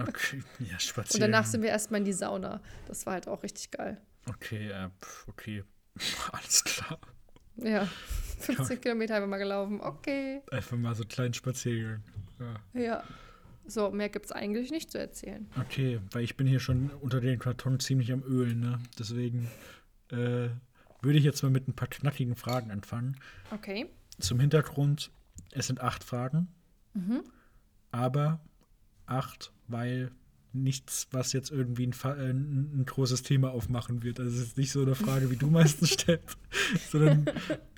[0.08, 1.22] Okay, ja, spazieren.
[1.24, 2.60] Und danach sind wir erstmal in die Sauna.
[2.86, 4.00] Das war halt auch richtig geil.
[4.28, 4.88] Okay, äh,
[5.26, 5.64] okay.
[6.32, 6.98] Alles klar.
[7.56, 7.86] Ja,
[8.40, 9.80] 15 Kilometer einfach mal gelaufen.
[9.80, 10.42] Okay.
[10.50, 12.02] Einfach mal so einen kleinen Spaziergang.
[12.38, 12.80] Ja.
[12.80, 13.04] Ja.
[13.66, 15.48] So, mehr gibt es eigentlich nicht zu erzählen.
[15.60, 18.78] Okay, weil ich bin hier schon unter den Karton ziemlich am Ölen, ne?
[18.98, 19.50] Deswegen
[20.10, 20.48] äh,
[21.02, 23.16] würde ich jetzt mal mit ein paar knackigen Fragen anfangen.
[23.50, 23.90] Okay.
[24.18, 25.10] Zum Hintergrund,
[25.52, 26.48] es sind acht Fragen,
[26.94, 27.22] Mhm.
[27.90, 28.40] Aber
[29.06, 30.10] acht, weil
[30.52, 34.18] nichts, was jetzt irgendwie ein, Fa- äh, ein, ein großes Thema aufmachen wird.
[34.18, 36.36] Also es ist nicht so eine Frage, wie du meistens stellst,
[36.90, 37.26] sondern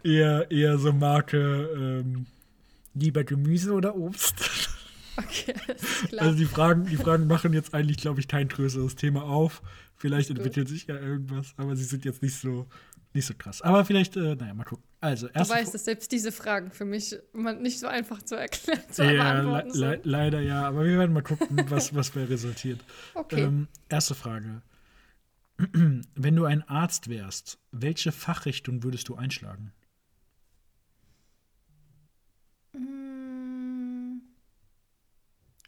[0.03, 2.27] eher, eher so Marke ähm,
[2.95, 4.69] lieber Gemüse oder Obst.
[5.17, 5.55] Okay.
[6.19, 9.63] Also die Fragen, die Fragen machen jetzt eigentlich, glaube ich, kein größeres Thema auf.
[9.97, 12.67] Vielleicht entwickelt sich ja irgendwas, aber sie sind jetzt nicht so,
[13.15, 13.63] nicht so krass.
[13.63, 14.85] Aber vielleicht, äh, naja, mal gucken.
[15.01, 17.17] Also, Du weißt, dass selbst diese Fragen für mich
[17.61, 20.07] nicht so einfach zu erklären, zu ja, le le sind.
[20.07, 22.81] leider ja, aber wir werden mal gucken, was, was bei resultiert.
[23.15, 23.43] Okay.
[23.43, 24.63] Ähm, erste Frage.
[25.59, 29.73] Wenn du ein Arzt wärst, welche Fachrichtung würdest du einschlagen?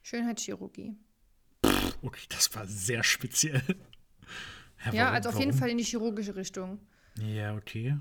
[0.04, 0.94] Schönheitschirurgie.
[2.02, 3.62] Okay, das war sehr speziell.
[4.92, 6.78] Ja, also auf jeden Fall in die chirurgische Richtung.
[7.18, 7.96] Ja, okay.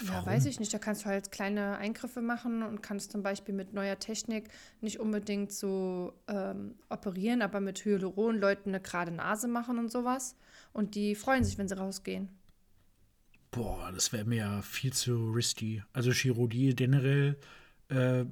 [0.00, 0.26] Ja, Warum?
[0.26, 0.72] weiß ich nicht.
[0.72, 5.00] Da kannst du halt kleine Eingriffe machen und kannst zum Beispiel mit neuer Technik nicht
[5.00, 10.36] unbedingt so ähm, operieren, aber mit Hyaluron Leuten eine gerade Nase machen und sowas.
[10.72, 12.30] Und die freuen sich, wenn sie rausgehen.
[13.50, 15.82] Boah, das wäre mir ja viel zu risky.
[15.92, 17.36] Also Chirurgie generell
[17.88, 18.26] äh,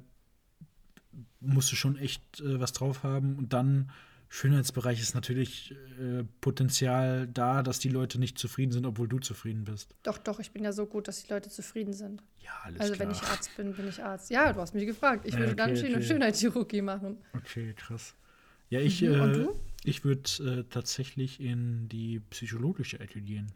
[1.39, 3.35] musst du schon echt äh, was drauf haben.
[3.37, 3.91] Und dann
[4.29, 9.65] Schönheitsbereich ist natürlich äh, Potenzial da, dass die Leute nicht zufrieden sind, obwohl du zufrieden
[9.65, 9.93] bist.
[10.03, 12.23] Doch, doch, ich bin ja so gut, dass die Leute zufrieden sind.
[12.39, 13.07] Ja, alles also klar.
[13.07, 14.29] wenn ich Arzt bin, bin ich Arzt.
[14.29, 15.25] Ja, du hast mich gefragt.
[15.25, 16.03] Ich Ja, würde dann okay, Schön okay.
[16.05, 17.17] Schönheitschirurgie machen.
[17.33, 18.15] Okay, krass.
[18.69, 19.47] Ja, ich, Mhm, äh,
[19.83, 23.51] ich würde äh, tatsächlich in die psychologische Ecke gehen.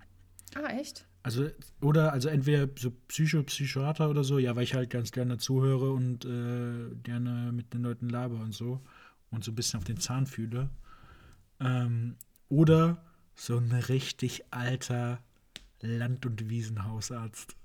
[0.56, 1.06] Ah, echt?
[1.26, 1.50] Also,
[1.82, 5.92] oder, also entweder so Psycho, Psychiater oder so, ja, weil ich halt ganz gerne zuhöre
[5.92, 8.80] und äh, gerne mit den Leuten laber und so
[9.32, 10.70] und so ein bisschen auf den Zahn fühle.
[11.60, 12.16] Ähm,
[12.48, 15.18] oder so ein richtig alter
[15.82, 17.56] Land- und Wiesenhausarzt.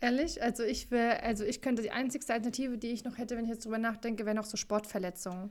[0.00, 0.40] Ehrlich?
[0.40, 3.50] Also ich wäre, also ich könnte die einzigste Alternative, die ich noch hätte, wenn ich
[3.50, 5.50] jetzt drüber nachdenke, wäre noch so Sportverletzungen.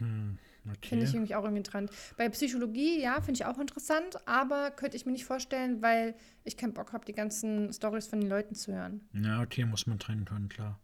[0.00, 0.36] Hm,
[0.68, 0.88] okay.
[0.88, 1.88] Finde ich irgendwie auch irgendwie dran.
[2.16, 6.56] Bei Psychologie, ja, finde ich auch interessant, aber könnte ich mir nicht vorstellen, weil ich
[6.56, 9.00] keinen Bock habe, die ganzen Stories von den Leuten zu hören.
[9.12, 10.80] Ja, okay, muss man trennen können, klar.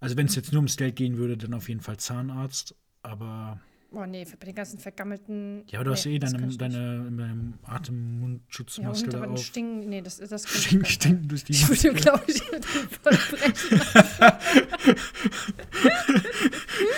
[0.00, 3.60] Also, wenn es jetzt nur ums Geld gehen würde, dann auf jeden Fall Zahnarzt, aber
[3.94, 5.64] Oh nee, bei den ganzen vergammelten.
[5.66, 9.32] ja, aber du hast nee, eh das deine, deine, deine Ja, Atem-Mundschutzmaske und da aber
[9.32, 9.44] auf.
[9.44, 12.64] Stinken, nee, das, das kann Stink, ich stinken durch die Ich würde glaube ich, mit
[12.64, 13.80] dem vollbrechen.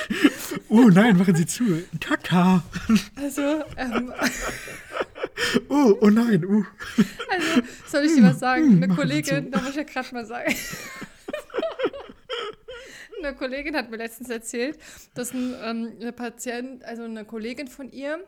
[0.75, 1.85] Oh nein, machen Sie zu.
[2.01, 2.65] Kaka.
[3.15, 4.13] Also, ähm,
[5.69, 6.65] Oh, oh nein, uh.
[7.31, 8.65] also, soll ich dir was sagen?
[8.65, 10.53] Eine machen Sie Kollegin, da muss ich ja gerade mal sagen.
[13.23, 14.79] Eine Kollegin hat mir letztens erzählt,
[15.15, 18.19] dass ein, ähm, eine Patient, also eine Kollegin von ihr,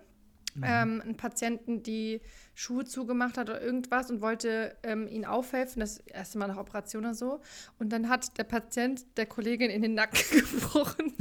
[0.62, 2.20] ähm, einen Patienten die
[2.54, 7.04] Schuhe zugemacht hat oder irgendwas und wollte ähm, ihn aufhelfen, das erste Mal nach Operation
[7.04, 7.40] oder so.
[7.78, 11.12] Und dann hat der Patient der Kollegin in den Nacken gebrochen.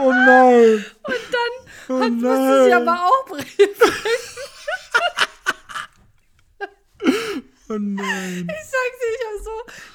[0.00, 0.84] Oh nein.
[1.02, 1.52] Und dann
[1.90, 2.88] Oh hat, musste sie nein.
[2.88, 3.68] aber auch brechen.
[7.70, 8.48] Oh nein.
[8.50, 9.50] Ich sag's dir, ich hab so,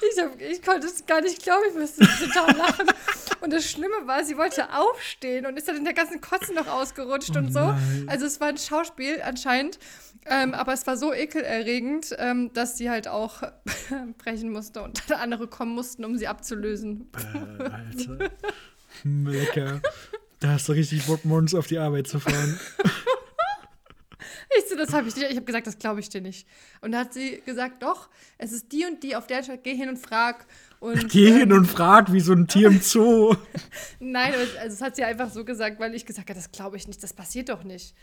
[0.08, 2.86] ich, hab, ich konnte es gar nicht glauben, ich musste total lachen.
[3.40, 6.68] Und das Schlimme war, sie wollte aufstehen und ist dann in der ganzen Kotze noch
[6.68, 7.58] ausgerutscht Oh und so.
[7.60, 8.06] nein.
[8.08, 9.80] Also es war ein Schauspiel anscheinend,
[10.26, 13.42] ähm, aber es war so ekelerregend, ähm, dass sie halt auch
[14.18, 17.10] brechen musste und andere kommen mussten, um sie abzulösen.
[17.34, 18.30] Äh, Alter.
[19.02, 19.80] Lecker.
[20.40, 22.58] Da hast du richtig Bock, morgens auf die Arbeit zu fahren.
[24.56, 25.30] Ich so, das habe ich nicht.
[25.30, 26.46] Ich habe gesagt, das glaube ich dir nicht.
[26.80, 29.74] Und da hat sie gesagt, doch, es ist die und die auf der Stadt, geh
[29.74, 30.46] hin und frag.
[30.80, 33.34] Und, Geh hin ähm, und frag, wie so ein Tier im Zoo.
[34.00, 36.86] Nein, also, das hat sie einfach so gesagt, weil ich gesagt habe, das glaube ich
[36.86, 37.94] nicht, das passiert doch nicht.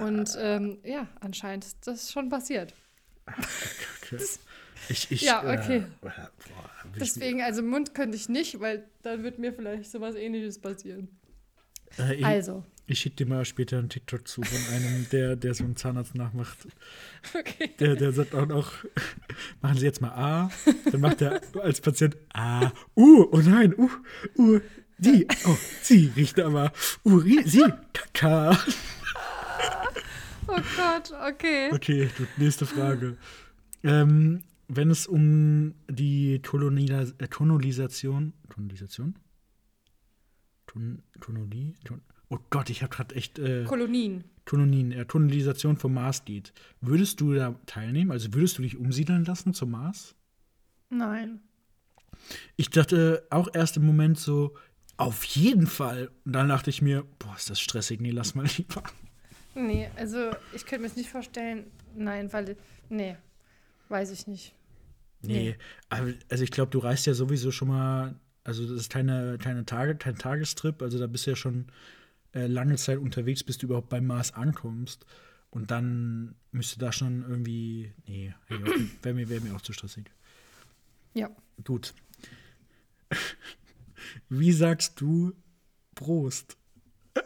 [0.00, 2.74] Und ähm, ja, anscheinend ist das schon passiert.
[3.26, 4.24] Okay.
[4.88, 5.78] Ich, ich, Ja, okay.
[5.78, 6.30] Äh, boah,
[6.98, 11.08] Deswegen, also Mund könnte ich nicht, weil dann wird mir vielleicht sowas ähnliches passieren.
[11.98, 15.54] Äh, ich, Also, ich schicke dir mal später einen TikTok zu von einem, der, der
[15.54, 16.58] so einen Zahnarzt nachmacht.
[17.34, 17.70] okay.
[17.78, 18.72] Der, der sagt auch noch,
[19.62, 20.50] machen Sie jetzt mal A.
[20.90, 22.72] Dann macht er als Patient A.
[22.96, 23.90] Uh, oh nein, uh,
[24.38, 24.60] uh,
[24.98, 26.72] die, oh, sie riecht aber,
[27.04, 27.64] uh, rie- sie,
[28.12, 28.58] Kaka.
[30.48, 31.70] Oh Gott, okay.
[31.72, 33.16] Okay, gut, nächste Frage.
[33.84, 34.42] Ähm,
[34.74, 39.18] wenn es um die Tonalisa äh, Tonalisation, Tonalisation?
[40.66, 41.74] Ton, Tonali?
[41.84, 44.24] Ton, oh Gott, ich habe gerade echt äh, Kolonien.
[44.44, 46.52] Tonalin, äh, Tonalisation vom Mars geht.
[46.80, 48.10] Würdest du da teilnehmen?
[48.10, 50.14] Also würdest du dich umsiedeln lassen zum Mars?
[50.90, 51.40] Nein.
[52.56, 54.56] Ich dachte auch erst im Moment so,
[54.96, 56.10] auf jeden Fall.
[56.24, 58.82] Und dann dachte ich mir, boah, ist das stressig, nee, lass mal lieber.
[59.54, 61.70] Nee, also ich könnte mir es nicht vorstellen.
[61.94, 62.56] Nein, weil,
[62.88, 63.16] nee,
[63.88, 64.54] weiß ich nicht.
[65.22, 65.56] Nee,
[65.88, 69.64] aber, also ich glaube, du reist ja sowieso schon mal, also das ist keine, keine
[69.64, 71.66] Tage, kein Tagestrip, also da bist du ja schon
[72.32, 75.06] äh, lange Zeit unterwegs, bis du überhaupt beim Mars ankommst.
[75.50, 80.10] Und dann müsste da schon irgendwie, nee, wäre mir, wär mir auch zu stressig.
[81.14, 81.30] Ja.
[81.62, 81.92] Gut.
[84.30, 85.34] Wie sagst du
[85.94, 86.56] Prost?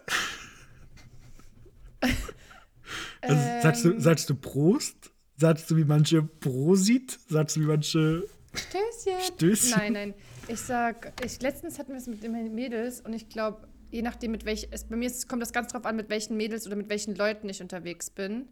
[3.23, 5.11] Also, sagst, du, Ähm, sagst du Prost?
[5.37, 7.18] Sagst du wie manche Prosit?
[7.29, 9.20] Sagst du wie manche Stößchen.
[9.35, 9.70] Stößchen?
[9.70, 10.14] Nein, nein.
[10.49, 14.31] Ich sag, ich, letztens hatten wir es mit den Mädels und ich glaube, je nachdem,
[14.31, 16.77] mit welch, es, bei mir ist, kommt das ganz drauf an, mit welchen Mädels oder
[16.77, 18.49] mit welchen Leuten ich unterwegs bin.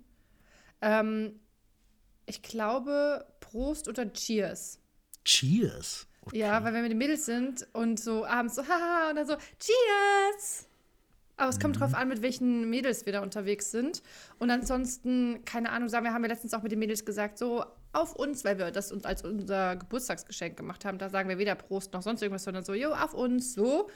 [0.83, 1.41] Ähm,
[2.27, 4.81] ich glaube, Prost oder Cheers.
[5.25, 6.07] Cheers.
[6.23, 6.39] Okay.
[6.39, 9.37] Ja, weil wenn wir die Mädels sind und so abends so, haha, und dann so,
[9.59, 10.67] Cheers!
[11.37, 11.81] Aber es kommt mhm.
[11.81, 14.03] drauf an, mit welchen Mädels wir da unterwegs sind.
[14.39, 17.65] Und ansonsten, keine Ahnung, sagen wir, haben wir letztens auch mit den Mädels gesagt, so
[17.93, 20.99] auf uns, weil wir das uns als unser Geburtstagsgeschenk gemacht haben.
[20.99, 23.89] Da sagen wir weder Prost noch sonst irgendwas, sondern so, jo, auf uns, so.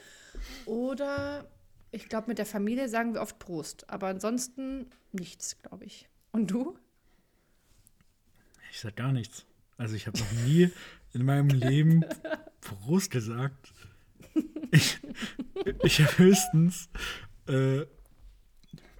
[0.65, 1.49] Oder
[1.91, 3.89] ich glaube, mit der Familie sagen wir oft Prost.
[3.89, 6.09] Aber ansonsten nichts, glaube ich.
[6.31, 6.77] Und du?
[8.71, 9.45] Ich sag gar nichts.
[9.77, 10.71] Also ich habe noch nie
[11.13, 12.05] in meinem Leben
[12.61, 13.73] Prost gesagt.
[14.71, 14.99] Ich,
[15.83, 16.89] ich habe höchstens
[17.49, 17.85] äh,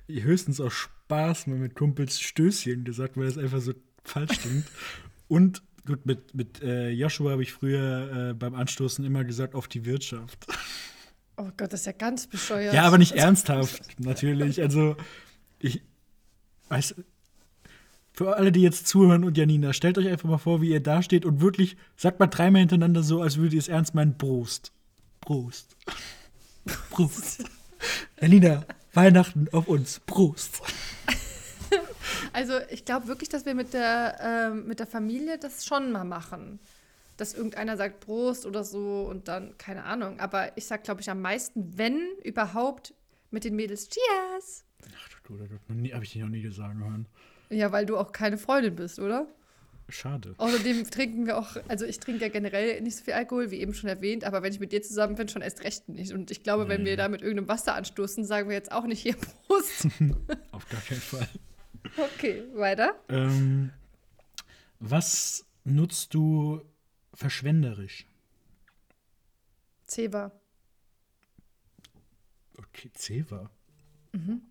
[0.08, 4.66] höchstens aus Spaß mal mit Kumpels Stößchen gesagt, weil das einfach so falsch klingt.
[5.28, 9.68] Und gut, mit, mit äh, Joshua habe ich früher äh, beim Anstoßen immer gesagt, auf
[9.68, 10.48] die Wirtschaft.
[11.38, 12.74] Oh Gott, das ist ja ganz bescheuert.
[12.74, 14.62] Ja, aber nicht ernsthaft, natürlich.
[14.62, 14.98] Also,
[15.60, 15.82] ich
[16.70, 16.96] weiß,
[18.12, 21.02] für alle, die jetzt zuhören und Janina, stellt euch einfach mal vor, wie ihr da
[21.02, 24.74] steht und wirklich sagt mal dreimal hintereinander so, als würdet ihr es ernst meinen, Prost.
[25.22, 25.78] Prost.
[26.90, 27.46] Prost.
[28.22, 30.02] Janina, Weihnachten auf uns.
[30.02, 30.62] Prost.
[32.34, 36.04] Also ich glaube wirklich, dass wir mit der, äh, mit der Familie das schon mal
[36.04, 36.60] machen.
[37.18, 40.20] Dass irgendeiner sagt Prost oder so und dann, keine Ahnung.
[40.20, 42.94] Aber ich sag, glaube ich, am meisten, wenn überhaupt,
[43.32, 44.64] mit den Mädels Cheers.
[44.96, 47.08] Ach du Gott, habe ich dich noch nie gesagt hören.
[47.50, 49.28] Ja, weil du auch keine Freundin bist, oder?
[49.92, 50.36] Schade.
[50.38, 53.74] Außerdem trinken wir auch, also ich trinke ja generell nicht so viel Alkohol, wie eben
[53.74, 56.14] schon erwähnt, aber wenn ich mit dir zusammen bin, schon erst recht nicht.
[56.14, 59.02] Und ich glaube, wenn wir da mit irgendeinem Wasser anstoßen, sagen wir jetzt auch nicht
[59.02, 59.16] hier
[59.48, 59.88] Prost.
[60.52, 61.28] Auf gar keinen Fall.
[61.98, 62.96] Okay, weiter.
[63.10, 63.72] Ähm,
[64.80, 66.62] was nutzt du
[67.14, 68.06] verschwenderisch?
[69.88, 70.32] Zewa.
[72.58, 73.50] Okay, Zewa.
[74.12, 74.42] Mhm.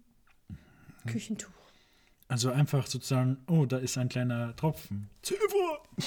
[0.48, 1.10] Mhm.
[1.10, 1.57] Küchentuch.
[2.28, 5.10] Also einfach sozusagen, oh, da ist ein kleiner Tropfen.
[5.22, 5.82] Zewa!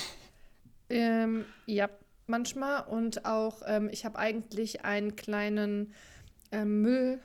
[0.94, 1.90] Ähm, ja,
[2.28, 2.84] manchmal.
[2.86, 5.94] Und auch, ähm, ich habe eigentlich einen kleinen
[6.52, 7.20] ähm, Müll,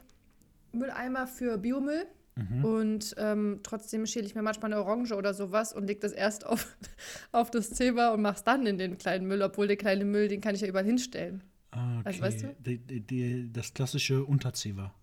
[0.71, 2.07] Mülleimer für Biomüll.
[2.37, 2.65] Mhm.
[2.65, 6.47] Und ähm, trotzdem schäle ich mir manchmal eine Orange oder sowas und lege das erst
[6.47, 6.77] auf,
[7.33, 10.29] auf das Zebra und mache es dann in den kleinen Müll, obwohl der kleine Müll,
[10.29, 11.43] den kann ich ja überall hinstellen.
[11.71, 12.09] Ah, okay.
[12.09, 12.57] Also, weißt du?
[12.61, 14.95] Die, die, die, das klassische Unterzebra.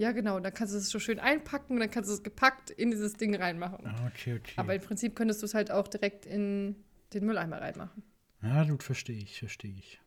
[0.00, 0.36] Ja, genau.
[0.36, 2.90] Und dann kannst du es so schön einpacken und dann kannst du es gepackt in
[2.90, 3.86] dieses Ding reinmachen.
[3.86, 4.54] Ah, okay, okay.
[4.56, 6.74] Aber im Prinzip könntest du es halt auch direkt in
[7.12, 8.02] den Mülleimer reinmachen.
[8.40, 10.00] Ja, gut, verstehe ich, verstehe ich.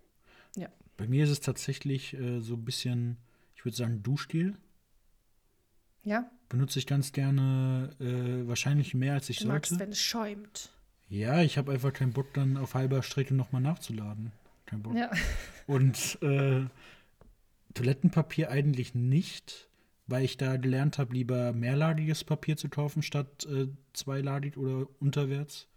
[0.55, 0.69] Ja.
[0.97, 3.17] Bei mir ist es tatsächlich äh, so ein bisschen,
[3.55, 4.57] ich würde sagen, Duschgel.
[6.01, 6.27] Ja.
[6.49, 9.53] Benutze ich ganz gerne, äh, wahrscheinlich mehr als ich du sollte.
[9.53, 10.71] Magst, wenn es schäumt.
[11.07, 14.31] Ja, ich habe einfach keinen Bock, dann auf halber Strecke nochmal nachzuladen.
[14.65, 14.95] Kein Bock.
[14.95, 15.11] Ja.
[15.67, 16.65] Und äh,
[17.75, 19.69] Toilettenpapier eigentlich nicht
[20.07, 25.67] weil ich da gelernt habe, lieber mehrlagiges Papier zu kaufen statt äh, zweilagig oder unterwärts.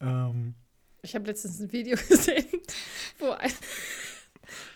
[0.00, 0.54] Ähm,
[1.02, 2.60] ich habe letztens ein Video gesehen,
[3.18, 3.52] wo, ein,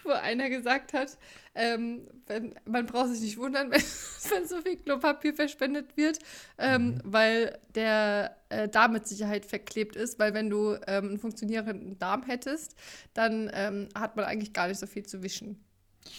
[0.04, 1.16] wo einer gesagt hat,
[1.54, 6.18] ähm, wenn, man braucht sich nicht wundern, wenn, wenn so viel Klopapier verspendet wird,
[6.58, 7.00] ähm, mhm.
[7.04, 12.24] weil der äh, Darm mit Sicherheit verklebt ist, weil wenn du ähm, einen funktionierenden Darm
[12.24, 12.74] hättest,
[13.14, 15.64] dann ähm, hat man eigentlich gar nicht so viel zu wischen.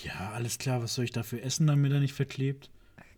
[0.03, 2.69] Ja, alles klar, was soll ich dafür essen, damit er nicht verklebt?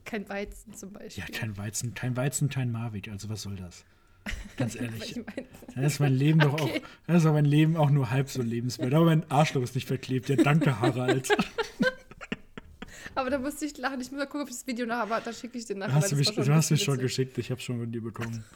[0.06, 1.24] Kein Weizen zum Beispiel.
[1.24, 3.86] Ja, kein Weizen, kein Weizen, kein Marvik, also was soll das?
[4.58, 5.20] Ganz ehrlich.
[5.76, 6.82] dann ist mein Leben doch okay.
[6.84, 8.94] auch, dann ist mein Leben auch nur halb so lebenswert.
[8.94, 10.30] Aber mein Arschloch ist nicht verklebt.
[10.30, 11.30] Ja, danke, Harald.
[13.16, 14.02] aber da musste ich lachen.
[14.02, 15.22] Ich muss mal gucken, ob ich das Video noch habe.
[15.24, 15.96] Da schicke ich dir nachher.
[15.96, 17.38] Hast du, mich, du hast mir schon geschickt.
[17.38, 18.44] Ich habe schon von dir bekommen.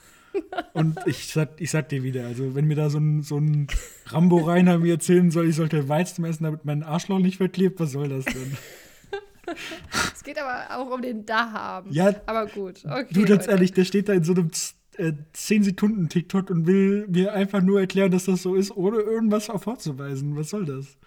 [0.74, 3.68] Und ich sag, ich sag dir wieder, also wenn mir da so ein, so ein
[4.08, 8.10] Rambo-Reiner mir erzählen soll, ich sollte Weizen essen, damit mein Arschloch nicht verklebt, was soll
[8.10, 8.58] das denn?
[10.14, 11.86] es geht aber auch um den Darm.
[11.92, 12.84] Ja, aber gut.
[12.86, 14.52] Okay, du, ganz ehrlich, der steht da in so einem
[14.98, 18.98] äh, 10 Sekunden TikTok und will mir einfach nur erklären, dass das so ist, ohne
[18.98, 20.36] irgendwas vorzuweisen.
[20.36, 20.98] Was soll das?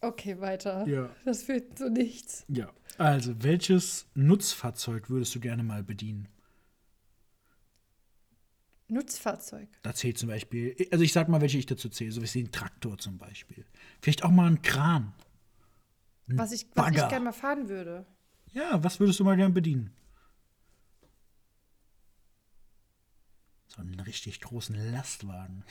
[0.00, 0.86] Okay, weiter.
[0.86, 1.08] Ja.
[1.24, 2.44] Das führt zu nichts.
[2.48, 2.68] Ja.
[2.98, 6.28] Also, welches Nutzfahrzeug würdest du gerne mal bedienen?
[8.88, 9.68] Nutzfahrzeug.
[9.82, 12.52] Da zählt zum Beispiel, also ich sag mal, welche ich dazu zähle, so wie ein
[12.52, 13.64] Traktor zum Beispiel.
[14.00, 15.14] Vielleicht auch mal ein Kran.
[16.28, 18.06] Ein was ich, was ich gerne mal fahren würde.
[18.52, 19.94] Ja, was würdest du mal gerne bedienen?
[23.68, 25.64] So einen richtig großen Lastwagen.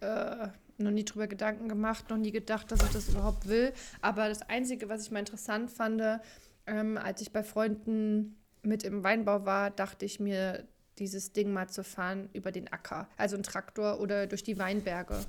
[0.00, 0.48] Äh,
[0.78, 3.72] noch nie drüber Gedanken gemacht, noch nie gedacht, dass ich das überhaupt will.
[4.00, 6.02] Aber das Einzige, was ich mal interessant fand,
[6.66, 10.64] ähm, als ich bei Freunden mit im Weinbau war, dachte ich mir,
[10.98, 13.08] dieses Ding mal zu fahren über den Acker.
[13.16, 15.24] Also ein Traktor oder durch die Weinberge.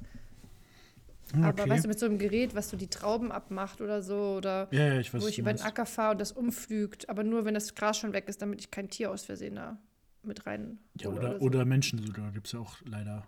[1.41, 4.67] Aber weißt du, mit so einem Gerät, was so die Trauben abmacht oder so, oder
[4.71, 5.61] Ja, ja, ich weiß, wo ich über den.
[5.61, 8.69] Acker fahre und das umflügt, aber nur wenn das Gras schon weg ist, damit ich
[8.69, 9.77] kein Tier aus Versehen da
[10.23, 10.79] mit rein.
[10.99, 11.45] Ja, hole oder, so.
[11.45, 13.25] oder Menschen sogar, gibt es ja auch leider.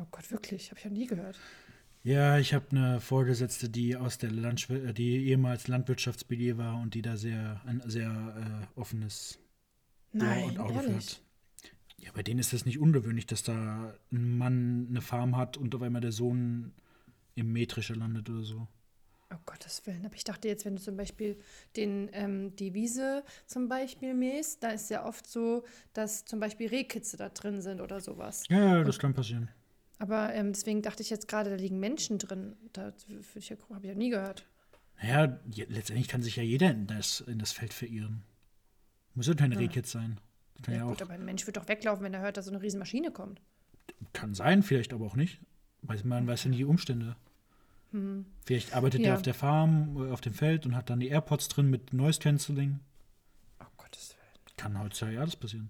[0.00, 1.38] Oh Gott, wirklich, habe ich noch nie gehört.
[2.04, 6.94] Ja, ich habe eine Vorgesetzte, die aus der Landwir äh, die ehemals Landwirtschafts-BD war und
[6.94, 8.10] die da sehr ein sehr
[8.76, 9.38] äh, offenes
[10.12, 10.94] Nein, und ehrlich.
[10.96, 11.22] hat.
[11.98, 15.74] Ja, bei denen ist es nicht ungewöhnlich, dass da ein Mann eine Farm hat und
[15.74, 16.72] auf einmal der Sohn
[17.34, 18.66] im Mähdrescher landet oder so.
[19.32, 20.04] Oh Gottes Willen.
[20.04, 21.38] Aber ich dachte jetzt, wenn du zum Beispiel
[21.76, 26.68] den, ähm, die Wiese zum Beispiel mähst, da ist ja oft so, dass zum Beispiel
[26.68, 28.44] Rehkitze da drin sind oder sowas.
[28.50, 29.48] Ja, ja, das kann passieren.
[29.98, 32.56] Aber ähm, deswegen dachte ich jetzt gerade, da liegen Menschen drin.
[32.72, 32.94] Da habe
[33.38, 34.44] ich ja nie gehört.
[35.00, 35.38] Naja,
[35.68, 38.24] letztendlich kann sich ja jeder in das, in das Feld verirren.
[39.14, 39.58] Muss ja kein Ja.
[39.58, 40.18] Rehkitz sein.
[40.62, 42.44] Kann Ja, ja, auch, gut, aber ein Mensch wird doch weglaufen, wenn er hört, dass
[42.46, 43.40] so eine riesen Maschine kommt.
[44.12, 45.40] kann sein, vielleicht aber auch nicht.
[45.82, 47.16] Weiß, man weiß ja nie die Umstände.
[48.46, 49.04] Vielleicht arbeitet Hm.
[49.04, 49.10] Ja.
[49.12, 51.92] er auf der Farm, äh, auf dem Feld und hat dann die AirPods drin mit
[51.92, 52.80] Noise Cancelling.
[53.60, 54.56] Oh Gottes Willen.
[54.56, 55.68] Kann heutzutage alles passieren.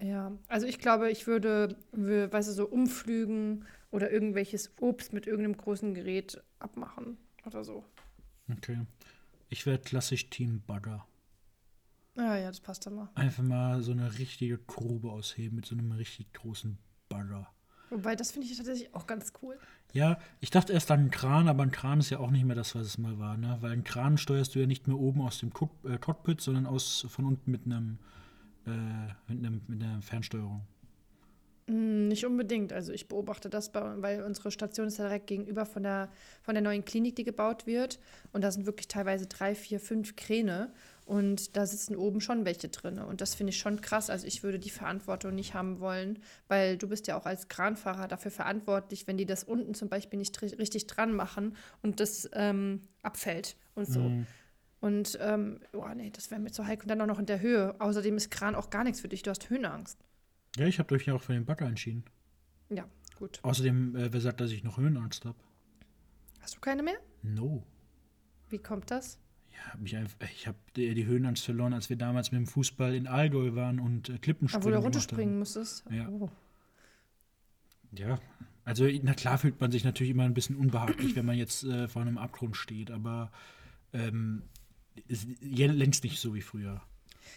[0.00, 5.26] Ja, also ich glaube, ich würde, wür- weißt du, so umflügen oder irgendwelches Obst mit
[5.28, 7.84] irgendeinem großen Gerät abmachen oder so.
[8.50, 8.80] Okay.
[9.48, 11.06] Ich wäre klassisch Team Bagger.
[12.16, 13.08] Ja, ja, das passt dann mal.
[13.14, 17.48] Einfach mal so eine richtige Grube ausheben mit so einem richtig großen Bagger.
[17.90, 19.58] Wobei, das finde ich tatsächlich auch ganz cool.
[19.92, 22.56] Ja, ich dachte erst an einen Kran, aber ein Kran ist ja auch nicht mehr
[22.56, 23.58] das, was es mal war, ne?
[23.60, 26.66] Weil einen Kran steuerst du ja nicht mehr oben aus dem Cook äh, Cockpit, sondern
[26.66, 27.98] aus von unten mit einem
[28.66, 28.70] äh,
[29.32, 30.66] mit einem mit einer Fernsteuerung.
[31.66, 32.72] Mm, Nicht unbedingt.
[32.72, 36.10] Also ich beobachte das, bei, weil unsere Station ist ja direkt gegenüber von der,
[36.42, 38.00] von der neuen Klinik, die gebaut wird.
[38.32, 40.72] Und da sind wirklich teilweise drei, vier, fünf Kräne.
[41.04, 42.98] Und da sitzen oben schon welche drin.
[42.98, 44.08] Und das finde ich schon krass.
[44.08, 48.08] Also ich würde die Verantwortung nicht haben wollen, weil du bist ja auch als Kranfahrer
[48.08, 52.28] dafür verantwortlich, wenn die das unten zum Beispiel nicht ri- richtig dran machen und das
[52.32, 54.00] ähm, abfällt und so.
[54.00, 54.26] Mhm.
[54.80, 56.84] Und ähm, oh nee, das wäre mir zu heikel.
[56.84, 57.78] Und dann auch noch in der Höhe.
[57.80, 59.22] Außerdem ist Kran auch gar nichts für dich.
[59.22, 59.98] Du hast Höhenangst.
[60.56, 62.04] Ja, ich habe mich ja auch für den Bagger entschieden.
[62.70, 62.88] Ja,
[63.18, 63.40] gut.
[63.42, 65.36] Außerdem, äh, wer sagt, dass ich noch Höhenangst habe?
[66.40, 66.96] Hast du keine mehr?
[67.22, 67.62] No.
[68.48, 69.18] Wie kommt das?
[69.54, 72.94] Ja, mich einfach, ich habe die, die Höhenangst verloren, als wir damals mit dem Fußball
[72.94, 75.84] in Allgäu waren und äh, Klippenspringen wo du runterspringen musstest?
[75.90, 76.08] Ja.
[76.08, 76.28] Oh.
[77.92, 78.18] Ja,
[78.64, 81.86] also na klar fühlt man sich natürlich immer ein bisschen unbehaglich, wenn man jetzt äh,
[81.86, 83.30] vor einem Abgrund steht, aber
[83.92, 84.42] ähm,
[85.06, 86.82] ist längst nicht so wie früher.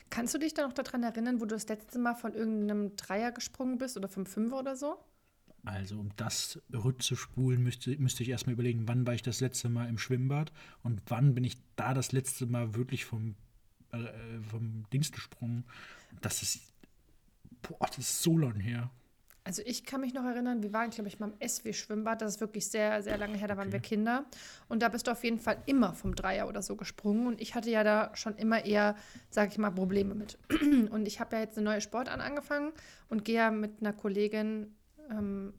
[0.10, 3.32] Kannst du dich da noch daran erinnern, wo du das letzte Mal von irgendeinem Dreier
[3.32, 4.98] gesprungen bist oder vom Fünfer oder so?
[5.68, 9.90] Also um das rückzuspulen, müsste, müsste ich erstmal überlegen, wann war ich das letzte Mal
[9.90, 13.36] im Schwimmbad und wann bin ich da das letzte Mal wirklich vom,
[13.92, 13.98] äh,
[14.50, 15.66] vom Dings gesprungen.
[16.22, 16.62] Das ist,
[17.62, 18.90] boah, das ist so lang her.
[19.44, 22.22] Also ich kann mich noch erinnern, wir waren, glaube ich, mal im SW-Schwimmbad.
[22.22, 24.26] Das ist wirklich sehr, sehr lange her, da waren wir Kinder.
[24.70, 27.28] Und da bist du auf jeden Fall immer vom Dreier oder so gesprungen.
[27.28, 28.96] Und ich hatte ja da schon immer eher,
[29.30, 30.38] sage ich mal, Probleme mit.
[30.92, 32.72] Und ich habe ja jetzt eine neue Sportart angefangen
[33.10, 34.76] und gehe ja mit einer Kollegin
[35.10, 35.54] ähm,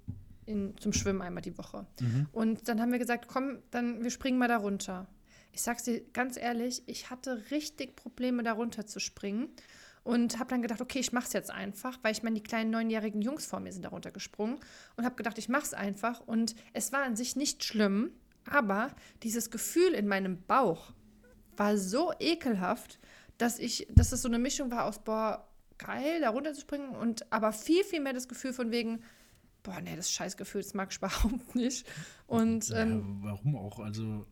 [0.47, 1.87] in, zum Schwimmen einmal die Woche.
[2.33, 5.07] Und dann haben wir gesagt, komm, dann wir springen mal da runter.
[5.53, 9.49] Ich sag's dir ganz ehrlich, ich hatte richtig Probleme, da runter zu springen.
[10.05, 13.21] Und habe dann gedacht, okay, ich mach's jetzt einfach, weil ich meine, die kleinen neunjährigen
[13.21, 14.59] Jungs vor mir sind da runtergesprungen.
[14.97, 16.21] Und habe gedacht, ich mach's einfach.
[16.21, 18.13] Und es war an sich nicht schlimm,
[18.47, 18.91] aber
[19.23, 20.93] dieses Gefühl in meinem Bauch
[21.59, 22.99] war so ekelhaft,
[23.37, 25.47] dass ich, dass es so eine Mischung war aus, boah,
[25.77, 29.03] geil, da runterzuspringen und aber viel, viel mehr das Gefühl von wegen,
[29.69, 31.87] boah, nee, das Scheißgefühl, das mag ich überhaupt nicht.
[32.27, 33.79] Und ähm, ja, warum auch?
[33.79, 34.27] Also,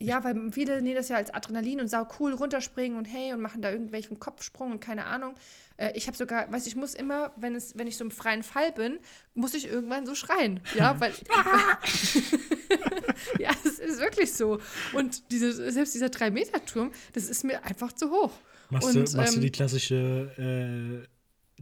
[0.00, 3.40] ja, weil viele nehmen das ja als Adrenalin und sau cool runterspringen und hey und
[3.40, 5.34] machen da irgendwelchen Kopfsprung und keine Ahnung.
[5.76, 8.42] Äh, ich habe sogar, weiß ich muss immer, wenn es, wenn ich so im freien
[8.42, 8.98] Fall bin,
[9.34, 10.60] muss ich irgendwann so schreien.
[10.74, 11.12] Ja, weil.
[13.38, 14.58] ja, es ist wirklich so.
[14.94, 18.32] Und diese, selbst dieser 3-Meter-Turm, das ist mir einfach zu hoch.
[18.70, 21.13] machst, und, du, machst du ähm, die klassische äh,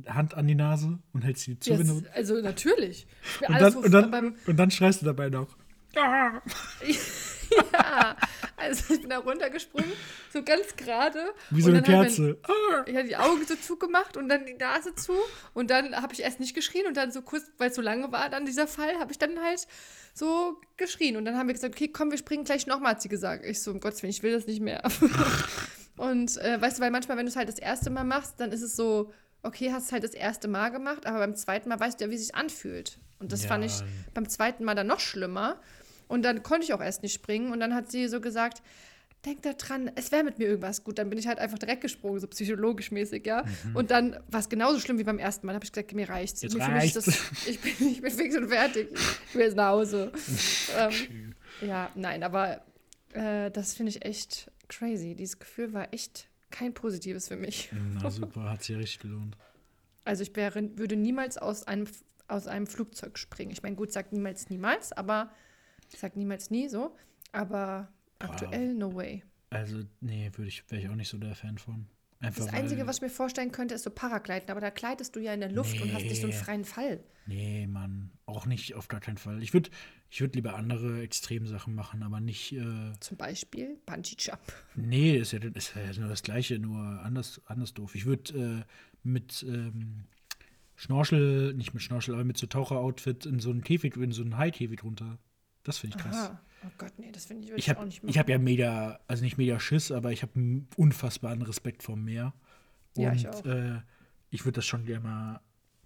[0.08, 1.98] Hand an die Nase und hältst sie zu, Ja, wenn du.
[1.98, 3.06] es- also natürlich.
[3.46, 5.48] Und dann, so und, dann, und dann schreist du dabei noch.
[5.94, 6.40] ja,
[8.56, 9.92] also ich bin da runtergesprungen,
[10.32, 11.18] so ganz gerade.
[11.50, 12.38] Wie so eine mein- Kerze.
[12.44, 12.82] Ah.
[12.86, 15.12] Ich hatte die Augen so zugemacht und dann die Nase zu.
[15.52, 18.10] Und dann habe ich erst nicht geschrien und dann so kurz, weil es so lange
[18.12, 19.66] war, dann dieser Fall, habe ich dann halt
[20.14, 21.16] so geschrien.
[21.16, 23.44] Und dann haben wir gesagt, okay, komm, wir springen gleich nochmal, hat sie gesagt.
[23.44, 24.82] Ich so, um Gottes Willen, ich will das nicht mehr.
[25.96, 28.50] und äh, weißt du, weil manchmal, wenn du es halt das erste Mal machst, dann
[28.52, 29.12] ist es so,
[29.42, 32.10] okay, hast es halt das erste Mal gemacht, aber beim zweiten Mal weißt du ja,
[32.10, 32.98] wie es sich anfühlt.
[33.18, 33.48] Und das Ja.
[33.48, 33.72] fand ich
[34.14, 35.60] beim zweiten Mal dann noch schlimmer.
[36.08, 37.52] Und dann konnte ich auch erst nicht springen.
[37.52, 38.62] Und dann hat sie so gesagt,
[39.24, 40.98] denk da dran, es wäre mit mir irgendwas gut.
[40.98, 43.44] Dann bin ich halt einfach direkt gesprungen, so psychologisch mäßig, ja.
[43.74, 45.52] Und dann war es genauso schlimm wie beim ersten Mal.
[45.52, 46.42] Da habe ich gesagt, mir reicht's.
[46.42, 46.94] Jetzt mir reicht's.
[46.94, 47.06] das,
[47.46, 48.88] ich, bin, ich bin fix und fertig.
[49.28, 50.12] Ich will jetzt nach Hause.
[50.76, 51.34] ähm,
[51.66, 52.62] ja, nein, aber
[53.12, 55.14] äh, das finde ich echt crazy.
[55.14, 57.70] Dieses Gefühl war echt kein positives für mich.
[58.00, 59.36] Na super, hat sich ja richtig gelohnt.
[60.04, 61.88] Also ich wäre, würde niemals aus einem,
[62.28, 63.50] aus einem Flugzeug springen.
[63.50, 65.32] Ich meine, gut, sagt niemals niemals, aber
[65.88, 66.96] sagt niemals nie so.
[67.32, 69.24] Aber aktuell no way.
[69.50, 71.86] Also, nee, würde ich, wäre ich auch nicht so der Fan von.
[72.22, 75.20] Einfach Das Einzige, was ich mir vorstellen könnte, ist so Paragleiten, aber da gleitest du
[75.20, 76.42] ja in der Luft und hast nicht so einen Nee.
[76.44, 77.00] freien Fall.
[77.26, 79.42] Nee, Mann, auch nicht, auf gar keinen Fall.
[79.42, 79.70] Ich würde
[80.10, 84.40] ich würd lieber andere Extremsachen machen, aber nicht, äh, Zum Beispiel Bungee Jump.
[84.74, 87.94] nee, ist ja, ist ja nur das Gleiche, nur anders, anders doof.
[87.94, 90.04] Ich würde äh, mit ähm,
[90.76, 94.36] Schnorchel, nicht mit Schnorchel, aber mit so Taucheroutfit in so einen Käfig, in so einen
[94.36, 95.18] Hai-Käfig runter.
[95.64, 96.16] Das finde ich krass.
[96.16, 96.40] Aha.
[96.64, 99.00] Oh Gott, nee, das finde ich, Ich ich auch habe nicht ich hab ja mega,
[99.08, 102.32] also nicht mega Schiss, aber ich habe einen unfassbaren Respekt vor dem Meer.
[102.96, 103.44] Und Ja, ich auch.
[103.44, 103.80] Äh,
[104.30, 105.40] ich würde das schon gerne mal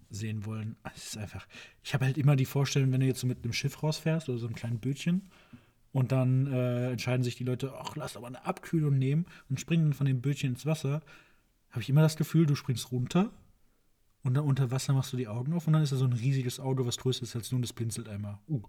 [0.09, 0.77] sehen wollen.
[0.95, 1.45] Es ist einfach,
[1.83, 4.37] ich habe halt immer die Vorstellung, wenn du jetzt so mit einem Schiff rausfährst oder
[4.37, 5.29] so einem kleinen Bötchen
[5.91, 9.85] und dann äh, entscheiden sich die Leute, ach, lass aber eine Abkühlung nehmen und springen
[9.85, 11.01] dann von dem Bötchen ins Wasser,
[11.71, 13.31] habe ich immer das Gefühl, du springst runter
[14.23, 16.13] und dann unter Wasser machst du die Augen auf und dann ist da so ein
[16.13, 18.39] riesiges Auto, was größer ist als du und das blinzelt einmal.
[18.47, 18.61] Uh.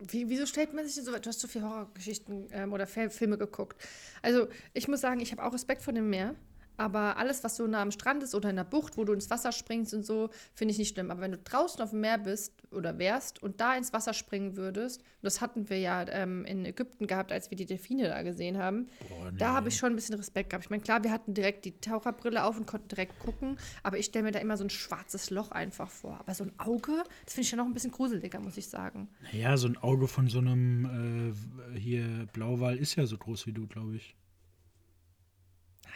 [0.00, 3.36] Wie, wieso stellt man sich denn so Du hast so viele Horrorgeschichten ähm, oder Filme
[3.36, 3.80] geguckt.
[4.22, 6.34] Also, ich muss sagen, ich habe auch Respekt vor dem Meer.
[6.80, 9.28] Aber alles, was so nah am Strand ist oder in der Bucht, wo du ins
[9.28, 11.10] Wasser springst und so, finde ich nicht schlimm.
[11.10, 14.56] Aber wenn du draußen auf dem Meer bist oder wärst und da ins Wasser springen
[14.56, 18.22] würdest, und das hatten wir ja ähm, in Ägypten gehabt, als wir die Delfine da
[18.22, 19.36] gesehen haben, Boah, nee.
[19.36, 20.64] da habe ich schon ein bisschen Respekt gehabt.
[20.64, 24.06] Ich meine, klar, wir hatten direkt die Taucherbrille auf und konnten direkt gucken, aber ich
[24.06, 26.18] stelle mir da immer so ein schwarzes Loch einfach vor.
[26.18, 29.10] Aber so ein Auge, das finde ich ja noch ein bisschen gruseliger, muss ich sagen.
[29.32, 31.34] Ja, so ein Auge von so einem
[31.74, 34.16] äh, hier Blauwal ist ja so groß wie du, glaube ich.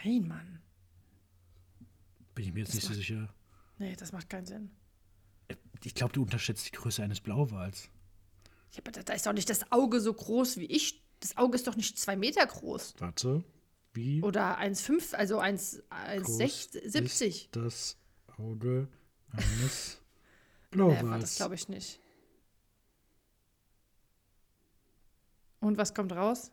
[0.03, 0.59] Nein, Mann.
[2.35, 3.33] Bin ich mir jetzt Das nicht so sicher.
[3.77, 4.71] Nee, das macht keinen Sinn.
[5.83, 7.89] Ich glaube, du unterschätzt die Größe eines Blauwals.
[8.71, 11.01] Ja, aber da, ist doch nicht das Auge so groß wie ich.
[11.19, 12.95] Das Auge ist doch nicht zwei Meter groß.
[12.99, 13.43] Warte,
[13.93, 17.25] wie Oder 1,5, also 1, groß 1,70.
[17.25, 17.97] ist das
[18.37, 18.87] Auge
[19.31, 20.01] eines
[20.71, 21.35] Nee, war das Blauwals?
[21.37, 21.99] glaube ich nicht.
[25.59, 26.51] Und was kommt raus?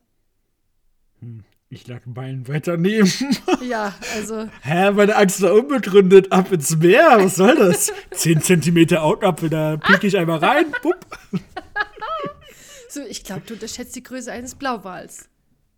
[1.73, 3.11] Ich lag Meilen weiter neben.
[3.67, 6.31] Ja, also Hä, meine Angst war unbegründet.
[6.31, 7.91] Ab ins Meer, was soll das?
[8.11, 10.67] 10 Zentimeter Augapfel, da piek ich einmal rein.
[10.83, 11.07] Bupp.
[12.91, 15.31] so, ich glaube, du unterschätzt die Größe eines Blauwals.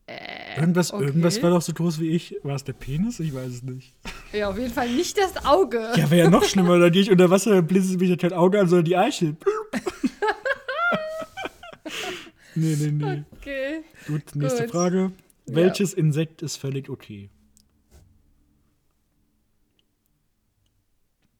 [0.07, 1.05] Äh, Irgendwas, okay.
[1.05, 2.36] irgendwas war doch so groß wie ich.
[2.42, 3.20] War es der Penis?
[3.20, 3.95] Ich weiß es nicht.
[4.32, 5.92] Ja, auf jeden Fall nicht das Auge.
[5.97, 6.78] Ja, wäre ja noch schlimmer.
[6.78, 9.36] Da gehe ich unter Wasser, dann blinzelt mich kein Auge an, sondern die Eichel.
[12.57, 13.22] nee, nee, nee.
[13.38, 13.84] Okay.
[14.09, 14.72] Gut, nächste Gut.
[14.72, 15.12] Frage.
[15.47, 15.57] Ja.
[15.57, 17.30] Welches Insekt ist völlig okay?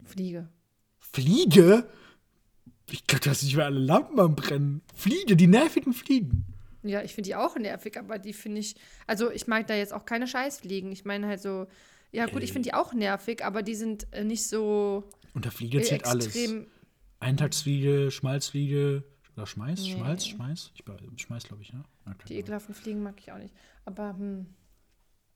[0.05, 0.49] Fliege.
[0.99, 1.89] Fliege?
[2.91, 4.83] Ich glaube, da hast nicht mehr alle Lampen am Brennen.
[4.95, 6.45] Fliege, die nervigen Fliegen.
[6.83, 8.77] Ja, ich finde die auch nervig, aber die finde ich.
[9.07, 10.93] Also, ich mag da jetzt auch keine Scheißfliegen.
[10.93, 11.67] Ich meine halt so.
[12.13, 15.03] Ja, gut, ich finde die auch nervig, aber die sind äh, nicht so
[15.33, 16.27] Unter Fliege äh, zählt alles.
[16.27, 16.67] extrem.
[17.21, 19.03] Eintagsfliege, Schmalzfliege.
[19.37, 19.81] Oder Schmeiß?
[19.83, 19.93] Nee.
[19.93, 20.27] Schmalz?
[20.27, 20.73] Schmeiß?
[20.75, 21.85] Ich, Schmeiß, glaube ich, ne?
[22.07, 23.55] Okay, Die ekelhaften Fliegen mag ich auch nicht.
[23.85, 24.47] Aber, hm.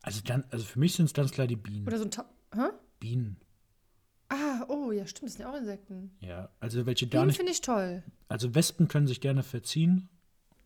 [0.03, 1.87] Also, dann, also für mich sind es ganz klar die Bienen.
[1.87, 2.11] Oder so ein.
[2.11, 2.25] Ta
[2.55, 2.69] Hä?
[3.01, 3.37] Bienen.
[4.29, 6.17] Ah, oh, ja, stimmt, das sind ja auch Insekten.
[6.21, 8.03] Ja, also welche gar Bienen finde ich toll.
[8.29, 10.09] Also Wespen können sich gerne verziehen.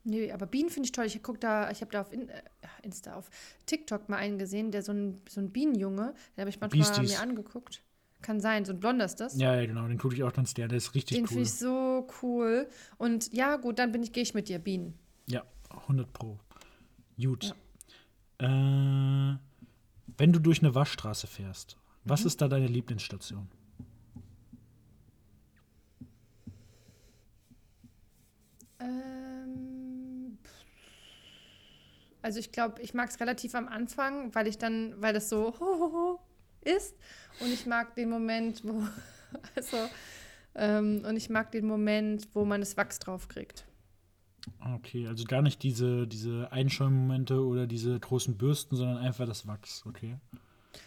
[0.05, 1.07] Nee, aber Bienen finde ich toll.
[1.07, 2.43] Ich guck da, ich habe da auf In äh,
[2.83, 3.30] Insta, auf
[3.66, 7.12] TikTok mal einen gesehen, der so ein, so ein Bienenjunge, den habe ich manchmal Beasties.
[7.12, 7.83] mir angeguckt.
[8.22, 9.36] Kann sein, so ein blonder ist das.
[9.36, 10.68] Ja, ja, genau, den gucke ich auch ganz gerne.
[10.68, 11.28] Der ist richtig Den cool.
[11.28, 12.68] finde ich so cool.
[12.98, 14.96] Und ja, gut, dann bin ich, gehe ich mit dir, Bienen.
[15.26, 16.38] Ja, 100 Pro.
[17.20, 17.54] Gut.
[18.38, 22.26] Äh, wenn du durch eine Waschstraße fährst, was Mhm.
[22.28, 23.48] ist da deine Lieblingsstation?
[29.12, 30.38] Ähm,
[32.22, 35.54] also ich glaube, ich mag es relativ am Anfang, weil ich dann, weil das so
[35.58, 36.20] hohoho
[36.64, 36.94] ist.
[37.40, 38.82] Und ich mag den Moment, wo,
[39.56, 39.76] also,
[40.54, 43.64] ähm, und ich mag den Moment, wo man das Wachs drauf kriegt.
[44.74, 49.84] Okay, also gar nicht diese, diese Einschäummomente oder diese großen Bürsten, sondern einfach das Wachs,
[49.86, 50.16] okay?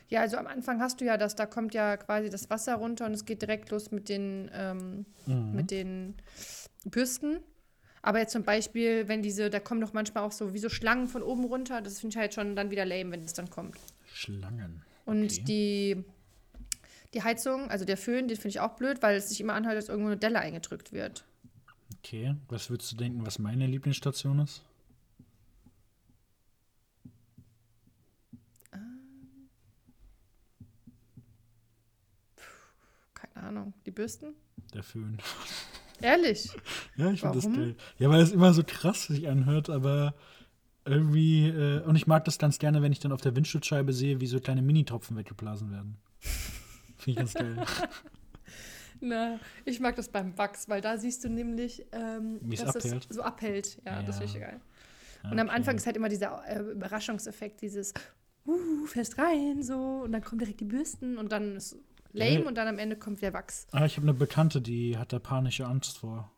[0.09, 3.05] Ja, also am Anfang hast du ja das, da kommt ja quasi das Wasser runter
[3.05, 5.55] und es geht direkt los mit den, ähm, Mhm.
[5.55, 6.15] mit den
[6.86, 7.39] Bürsten.
[8.01, 11.07] Aber jetzt zum Beispiel, wenn diese, da kommen doch manchmal auch so wie so Schlangen
[11.07, 13.78] von oben runter, das finde ich halt schon dann wieder lame, wenn es dann kommt.
[14.13, 14.84] Schlangen.
[15.06, 15.43] Und okay.
[15.43, 16.03] die,
[17.14, 19.78] die Heizung, also der Föhn, den finde ich auch blöd, weil es sich immer anhört,
[19.78, 21.26] dass irgendwo eine Delle eingedrückt wird.
[21.99, 24.64] Okay, was würdest du denken, was meine Lieblingsstation ist?
[28.74, 29.49] Ähm.
[33.14, 33.74] Keine Ahnung.
[33.86, 34.36] Die Bürsten?
[34.74, 35.18] Der Föhn.
[36.01, 36.49] Ehrlich?
[36.95, 37.76] ja, ich finde das geil.
[37.99, 40.16] Ja, weil es immer so krass sich anhört, aber
[40.86, 44.21] irgendwie, äh, und ich mag das ganz gerne, wenn ich dann auf der Windschutzscheibe sehe,
[44.21, 45.97] wie so kleine Minitropfen weggeblasen werden.
[46.97, 47.65] Finde ich ganz geil.
[49.01, 53.07] Na, ich mag das beim Wachs, weil da siehst du nämlich, ähm, dass abhält.
[53.09, 53.81] es so abhält.
[53.86, 54.25] Ja, das Ja.
[54.27, 54.61] finde ich geil.
[55.31, 55.55] Und am Okay.
[55.57, 57.93] Anfang ist halt immer dieser äh, Überraschungseffekt, dieses
[58.47, 61.75] uh, fährst rein, so, und dann kommen direkt die Bürsten und dann ist
[62.13, 62.47] lame Ja.
[62.47, 63.67] und dann am Ende kommt der Wachs.
[63.71, 66.31] Ah, ich habe eine Bekannte, die hat da panische Angst vor.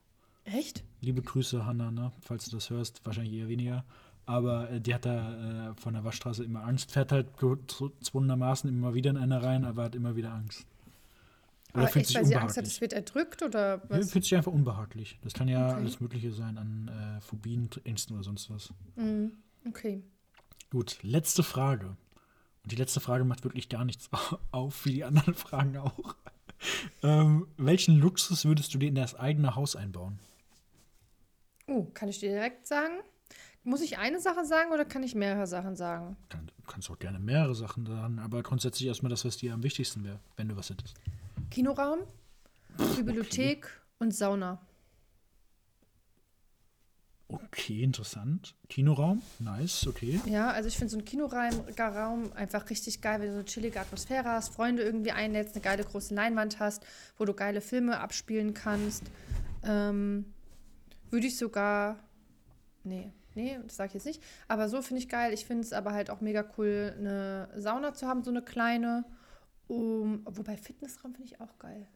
[0.46, 0.84] Echt?
[1.02, 2.12] Liebe Grüße, Hanna, ne?
[2.22, 3.84] falls du das hörst, wahrscheinlich eher weniger.
[4.28, 8.94] Aber äh, die hat da äh, von der Waschstraße immer Angst, fährt halt gezwungenermaßen immer
[8.94, 10.66] wieder in eine rein, aber hat immer wieder Angst.
[11.74, 14.12] Oder Aber fühlt echt, sich weil sie Angst hat, es wird erdrückt oder Ja, was?
[14.12, 15.18] fühlt sich einfach unbehaglich.
[15.24, 15.76] Das kann ja Okay.
[15.76, 18.74] alles Mögliche sein an äh, Phobien, Ängsten oder sonst was.
[18.96, 19.32] Mhm.
[19.68, 20.04] Okay.
[20.72, 21.96] Gut, letzte Frage.
[22.64, 24.10] Und die letzte Frage macht wirklich gar nichts
[24.52, 26.16] auf, wie die anderen Fragen auch.
[27.04, 30.20] ähm, welchen Luxus würdest du dir in das eigene Haus einbauen?
[31.68, 32.96] Oh, kann ich dir direkt sagen?
[33.68, 36.16] Muss ich eine Sache sagen oder kann ich mehrere Sachen sagen?
[36.30, 39.62] Kann, du kannst auch gerne mehrere Sachen sagen, aber grundsätzlich erstmal das, was dir am
[39.62, 40.96] wichtigsten wäre, wenn du was hättest.
[41.52, 42.00] Kinoraum,
[42.96, 43.68] Bibliothek
[44.00, 44.66] und Sauna.
[47.28, 48.56] Okay, interessant.
[48.70, 50.22] Kinoraum, nice, okay.
[50.26, 53.46] Ja, also ich finde so einen Kinoraum Raum einfach richtig geil, wenn du so eine
[53.48, 56.86] chillige Atmosphäre hast, Freunde irgendwie einlädst, eine geile große Leinwand hast,
[57.18, 59.04] wo du geile Filme abspielen kannst.
[59.66, 60.24] Ähm,
[61.10, 62.00] Würde ich sogar.
[62.86, 64.22] Nee, nee, das sage ich jetzt nicht.
[64.50, 65.34] Aber so finde ich geil.
[65.34, 69.06] Ich finde es aber halt auch mega cool, eine Sauna zu haben, so eine kleine.
[69.68, 71.88] Um, wobei Fitnessraum finde ich auch geil.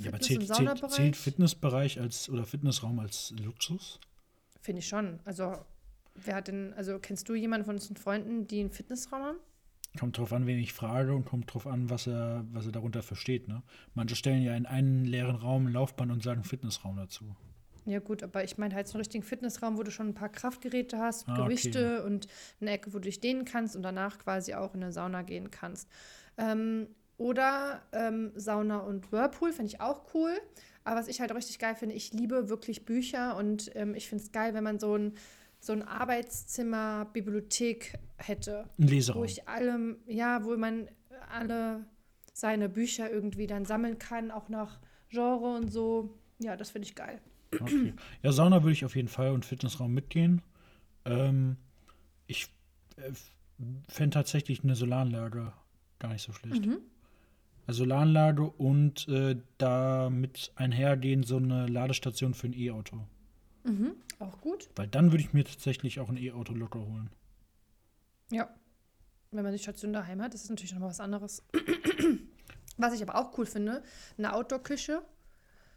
[0.00, 4.00] Ja, aber Fitness- zählt, zählt, zählt Fitnessbereich als oder Fitnessraum als Luxus?
[4.60, 5.20] Finde ich schon.
[5.24, 5.56] Also,
[6.14, 9.38] wer hat denn, also kennst du jemanden von unseren Freunden, die einen Fitnessraum haben?
[10.00, 13.02] Kommt drauf an, wen ich frage und kommt drauf an, was er, was er darunter
[13.04, 13.46] versteht.
[13.46, 13.62] Ne?
[13.94, 17.36] Manche stellen ja in einen leeren Raum ein Laufband und sagen Fitnessraum dazu.
[17.86, 20.30] Ja, gut, aber ich meine halt so einen richtigen Fitnessraum, wo du schon ein paar
[20.30, 21.42] Kraftgeräte hast, Ah, okay.
[21.44, 22.28] Gewichte und
[22.60, 25.50] eine Ecke, wo du dich dehnen kannst und danach quasi auch in eine Sauna gehen
[25.50, 25.88] kannst.
[26.38, 30.32] Ähm, oder ähm, Sauna und Whirlpool finde ich auch cool.
[30.82, 34.24] Aber was ich halt richtig geil finde, ich liebe wirklich Bücher und ähm, ich finde
[34.24, 35.14] es geil, wenn man so ein,
[35.60, 38.68] so ein Arbeitszimmer, Bibliothek hätte.
[38.78, 39.24] Ein Wo Leseraum.
[39.24, 40.88] ich allem, ja, wo man
[41.30, 41.84] alle
[42.32, 46.18] seine Bücher irgendwie dann sammeln kann, auch nach Genre und so.
[46.38, 47.20] Ja, das finde ich geil.
[47.60, 47.94] Okay.
[48.22, 50.42] Ja, Sauna würde ich auf jeden Fall und Fitnessraum mitgehen.
[51.04, 51.56] Ähm,
[52.26, 52.48] ich
[52.96, 53.12] äh,
[53.88, 55.52] fände tatsächlich eine Solaranlage
[55.98, 56.66] gar nicht so schlecht.
[56.66, 56.78] Mhm.
[57.66, 63.06] Also Solaranlage und äh, damit einhergehen so eine Ladestation für ein E-Auto.
[63.64, 63.94] Mhm.
[64.18, 64.68] Auch gut.
[64.76, 67.10] Weil dann würde ich mir tatsächlich auch ein E-Auto locker holen.
[68.30, 68.54] Ja.
[69.30, 71.42] Wenn man die Station daheim hat, ist es natürlich noch mal was anderes.
[72.76, 73.82] was ich aber auch cool finde,
[74.16, 75.02] eine Outdoor-Küche.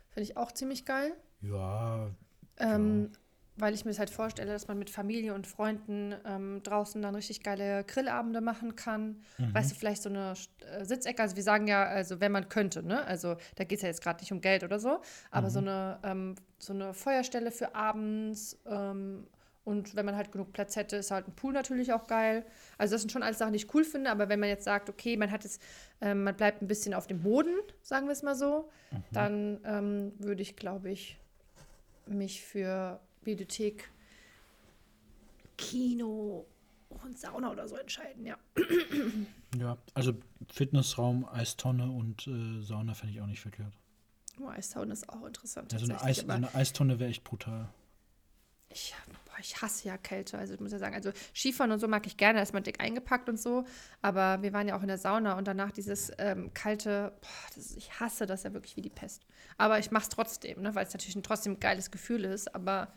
[0.09, 1.13] Finde ich auch ziemlich geil.
[1.41, 2.11] Ja,
[2.57, 3.11] Ähm,
[3.59, 7.15] Weil ich mir das halt vorstelle, dass man mit Familie und Freunden ähm, draußen dann
[7.15, 9.21] richtig geile Grillabende machen kann.
[9.39, 9.53] Mhm.
[9.55, 11.23] Weißt du, vielleicht so eine äh, Sitzecke.
[11.23, 13.03] Also wir sagen ja, also wenn man könnte, ne?
[13.05, 15.51] Also da geht es ja jetzt gerade nicht um Geld oder so, aber Mhm.
[15.51, 18.59] so, eine, ähm, so eine Feuerstelle für abends.
[18.67, 19.25] Ähm,
[19.63, 22.45] und wenn man halt genug Platz hätte, ist halt ein Pool natürlich auch geil.
[22.77, 24.11] Also das sind schon alles Sachen, die ich cool finde.
[24.11, 25.59] Aber wenn man jetzt sagt, okay, man hat jetzt,
[25.99, 29.03] ähm, man bleibt ein bisschen auf dem Boden, sagen wir es mal so, Mhm.
[29.13, 31.19] dann ähm, würde ich, glaube ich,
[32.09, 33.89] mich für Bibliothek,
[35.57, 36.45] Kino
[37.03, 38.37] und Sauna oder so entscheiden, ja.
[39.57, 39.77] ja.
[39.93, 40.13] Also
[40.51, 43.73] Fitnessraum, Eistonne und äh, Sauna fände ich auch nicht verkehrt.
[44.39, 45.73] Oh, Eissauna ist auch interessant.
[45.73, 47.69] Ja, so, eine Eis, eine Eistonne wäre echt brutal.
[48.69, 48.93] ich,
[49.37, 50.37] boah, ich hasse ja Kälte.
[50.37, 52.63] Also ich muss ja sagen, also Skifahren und so mag ich gerne, da ist man
[52.63, 53.65] dick eingepackt und so.
[54.01, 57.75] Aber wir waren ja auch in der Sauna und danach dieses ähm, kalte, boah, das,
[57.75, 59.25] ich hasse das ja wirklich wie die Pest.
[59.57, 62.91] Aber ich mache es trotzdem, ne, weil es natürlich ein trotzdem geiles Gefühl ist, aber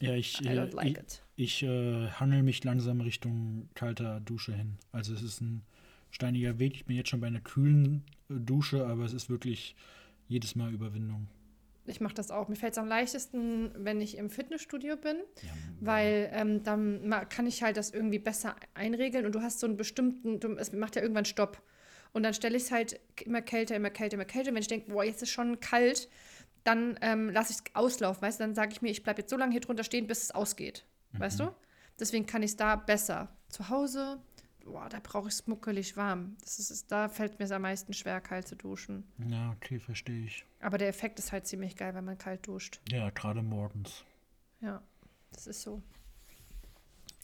[0.00, 1.22] Ja, ich, I äh, don't like ich, it.
[1.36, 4.78] ich äh, hangel mich langsam Richtung kalter Dusche hin.
[4.92, 5.64] Also es ist ein
[6.10, 6.74] steiniger Weg.
[6.74, 9.74] Ich bin jetzt schon bei einer kühlen äh, Dusche, aber es ist wirklich
[10.28, 11.28] jedes Mal Überwindung.
[11.86, 12.48] Ich mache das auch.
[12.48, 15.48] Mir fällt es am leichtesten, wenn ich im Fitnessstudio bin, Ja,
[15.80, 19.76] weil ähm, dann kann ich halt das irgendwie besser einregeln und du hast so einen
[19.76, 21.62] bestimmten, du, es macht ja irgendwann Stopp.
[22.12, 24.48] Und dann stelle ich es halt immer kälter, immer kälter, immer kälter.
[24.50, 26.08] Und wenn ich denke, boah, jetzt ist schon kalt,
[26.64, 28.44] dann ähm, lasse ich es auslaufen, weißt du?
[28.44, 30.84] Dann sage ich mir, ich bleibe jetzt so lange hier drunter stehen, bis es ausgeht,
[31.12, 31.54] weißt du?
[32.00, 33.28] Deswegen kann ich es da besser.
[33.48, 34.18] Zu Hause,
[34.66, 36.36] boah, da brauche ich es muckelig warm.
[36.40, 39.04] Das ist, da fällt mir es am meisten schwer, kalt zu duschen.
[39.28, 40.44] ja okay, verstehe ich.
[40.60, 42.80] Aber der Effekt ist halt ziemlich geil, wenn man kalt duscht.
[42.90, 44.04] Ja, gerade morgens.
[44.60, 44.82] Ja,
[45.32, 45.82] das ist so.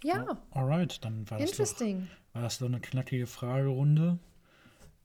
[0.02, 1.80] Ja, Alright, dann war das, doch,
[2.32, 4.18] war das doch eine knackige Fragerunde.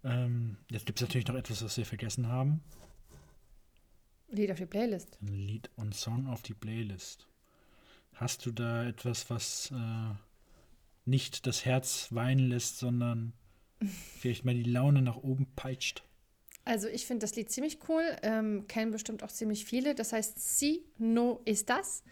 [0.03, 2.63] Ähm, jetzt gibt es natürlich noch etwas, was wir vergessen haben.
[4.29, 5.17] Lied auf die Playlist.
[5.21, 7.27] Ein Lied und Song auf die Playlist.
[8.13, 10.15] Hast du da etwas, was äh,
[11.07, 13.33] nicht das Herz weinen lässt, sondern
[14.19, 16.03] vielleicht mal die Laune nach oben peitscht?
[16.65, 19.95] Also ich finde das Lied ziemlich cool, ähm, kennen bestimmt auch ziemlich viele.
[19.95, 22.03] Das heißt Si no estas.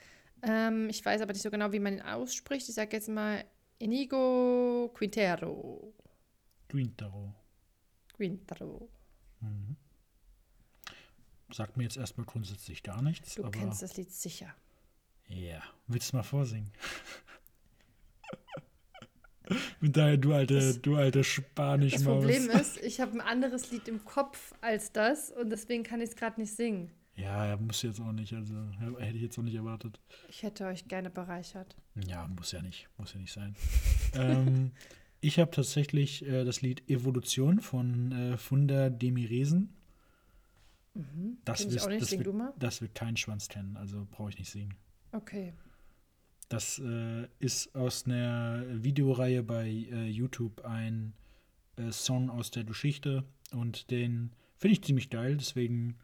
[0.41, 2.69] Ähm, ich weiß aber nicht so genau, wie man ihn ausspricht.
[2.69, 3.43] Ich sage jetzt mal
[3.79, 5.93] Inigo Quintero.
[6.69, 7.33] Quintero.
[8.13, 8.89] Quintero.
[9.41, 9.75] Mhm.
[11.51, 13.35] Sagt mir jetzt erstmal grundsätzlich gar nichts.
[13.35, 14.55] Du kennst das Lied sicher.
[15.27, 16.71] Ja, willst du mal vorsingen?
[19.79, 23.71] Mit daher, du alte, Das- du alte spanisch Das Problem ist, ich habe ein anderes
[23.71, 26.91] Lied im Kopf als das und deswegen kann ich es gerade nicht singen.
[27.17, 28.53] Ja, er muss jetzt auch nicht, also
[28.99, 29.99] hätte ich jetzt auch nicht erwartet.
[30.29, 31.75] Ich hätte euch gerne bereichert.
[32.07, 33.55] Ja, muss ja nicht, muss ja nicht sein.
[34.15, 34.71] ähm,
[35.21, 39.73] ich habe tatsächlich äh, das Lied Evolution von äh, Funda Demiresen.
[40.93, 41.37] Mhm.
[41.45, 42.53] Das, wirst- auch nicht, das, sing wird, du mal.
[42.59, 44.73] das wird kein Schwanz kennen, also brauche ich nicht singen.
[45.11, 45.53] Okay.
[46.49, 51.13] Das äh, ist aus einer Videoreihe bei äh, YouTube ein
[51.77, 55.97] äh, Song aus der Geschichte und den finde ich ziemlich geil, deswegen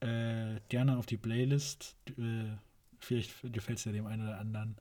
[0.00, 1.96] äh, gerne auf die Playlist.
[2.18, 2.56] Äh,
[2.98, 4.76] vielleicht gefällt es ja dem einen oder anderen.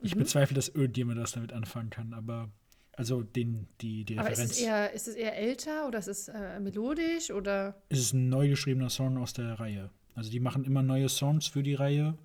[0.00, 0.20] Ich Mhm.
[0.20, 2.50] bezweifle, dass irgendjemand das damit anfangen kann, aber
[2.96, 4.52] also den, die, die Aber ist Referenz.
[4.52, 7.80] es, eher, ist es eher älter oder ist es äh, melodisch oder?
[7.88, 9.90] es ist ein neu geschriebener Song aus der Reihe.
[10.14, 12.16] Also die machen immer neue Songs für die Reihe.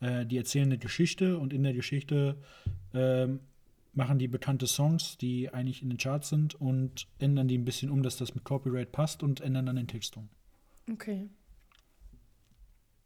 [0.00, 2.36] Äh, die erzählen eine Geschichte und in der Geschichte
[2.94, 3.40] ähm,
[3.92, 7.90] machen die bekannte Songs, die eigentlich in den Charts sind und ändern die ein bisschen
[7.90, 10.28] um, dass das mit Copyright passt und ändern dann den Text um.
[10.90, 11.28] Okay.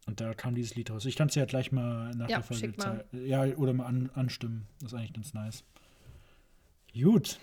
[0.07, 1.07] Und da kam dieses Lied raus.
[1.07, 3.05] Ich kann es ja gleich mal nach Ja, der Folge schick mal.
[3.11, 4.67] zei- Ja, oder mal an, anstimmen.
[4.81, 5.65] Das ist eigentlich ganz nice.
[6.93, 7.41] Gut.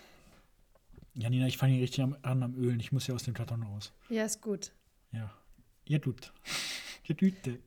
[1.16, 2.80] Janina, ich fange hier richtig an am Ölen.
[2.80, 3.92] Ich muss ja aus dem Karton raus.
[4.10, 4.72] Ja, ist gut.
[5.12, 5.34] Ja.
[5.88, 6.32] Ja, gut.
[7.12, 7.60] Ja, Güte.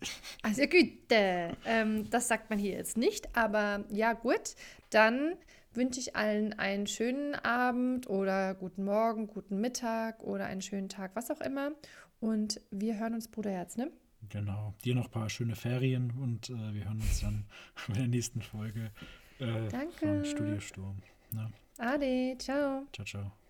[0.43, 4.55] Also Güte, ähm, das sagt man hier jetzt nicht, aber ja gut,
[4.91, 5.37] dann
[5.73, 11.13] wünsche ich allen einen schönen Abend oder guten Morgen, guten Mittag oder einen schönen Tag,
[11.15, 11.73] was auch immer.
[12.21, 13.91] Und wir hören uns, Bruderherz, ne?
[14.31, 14.75] Genau.
[14.85, 17.45] Dir noch ein paar schöne Ferien und äh, wir hören uns dann
[17.89, 18.91] bei der nächsten Folge
[19.39, 19.93] äh, Danke.
[19.99, 21.03] von Studio Sturm.
[21.33, 22.87] Na, Ade, ciao.
[22.93, 23.44] ciao, ciao.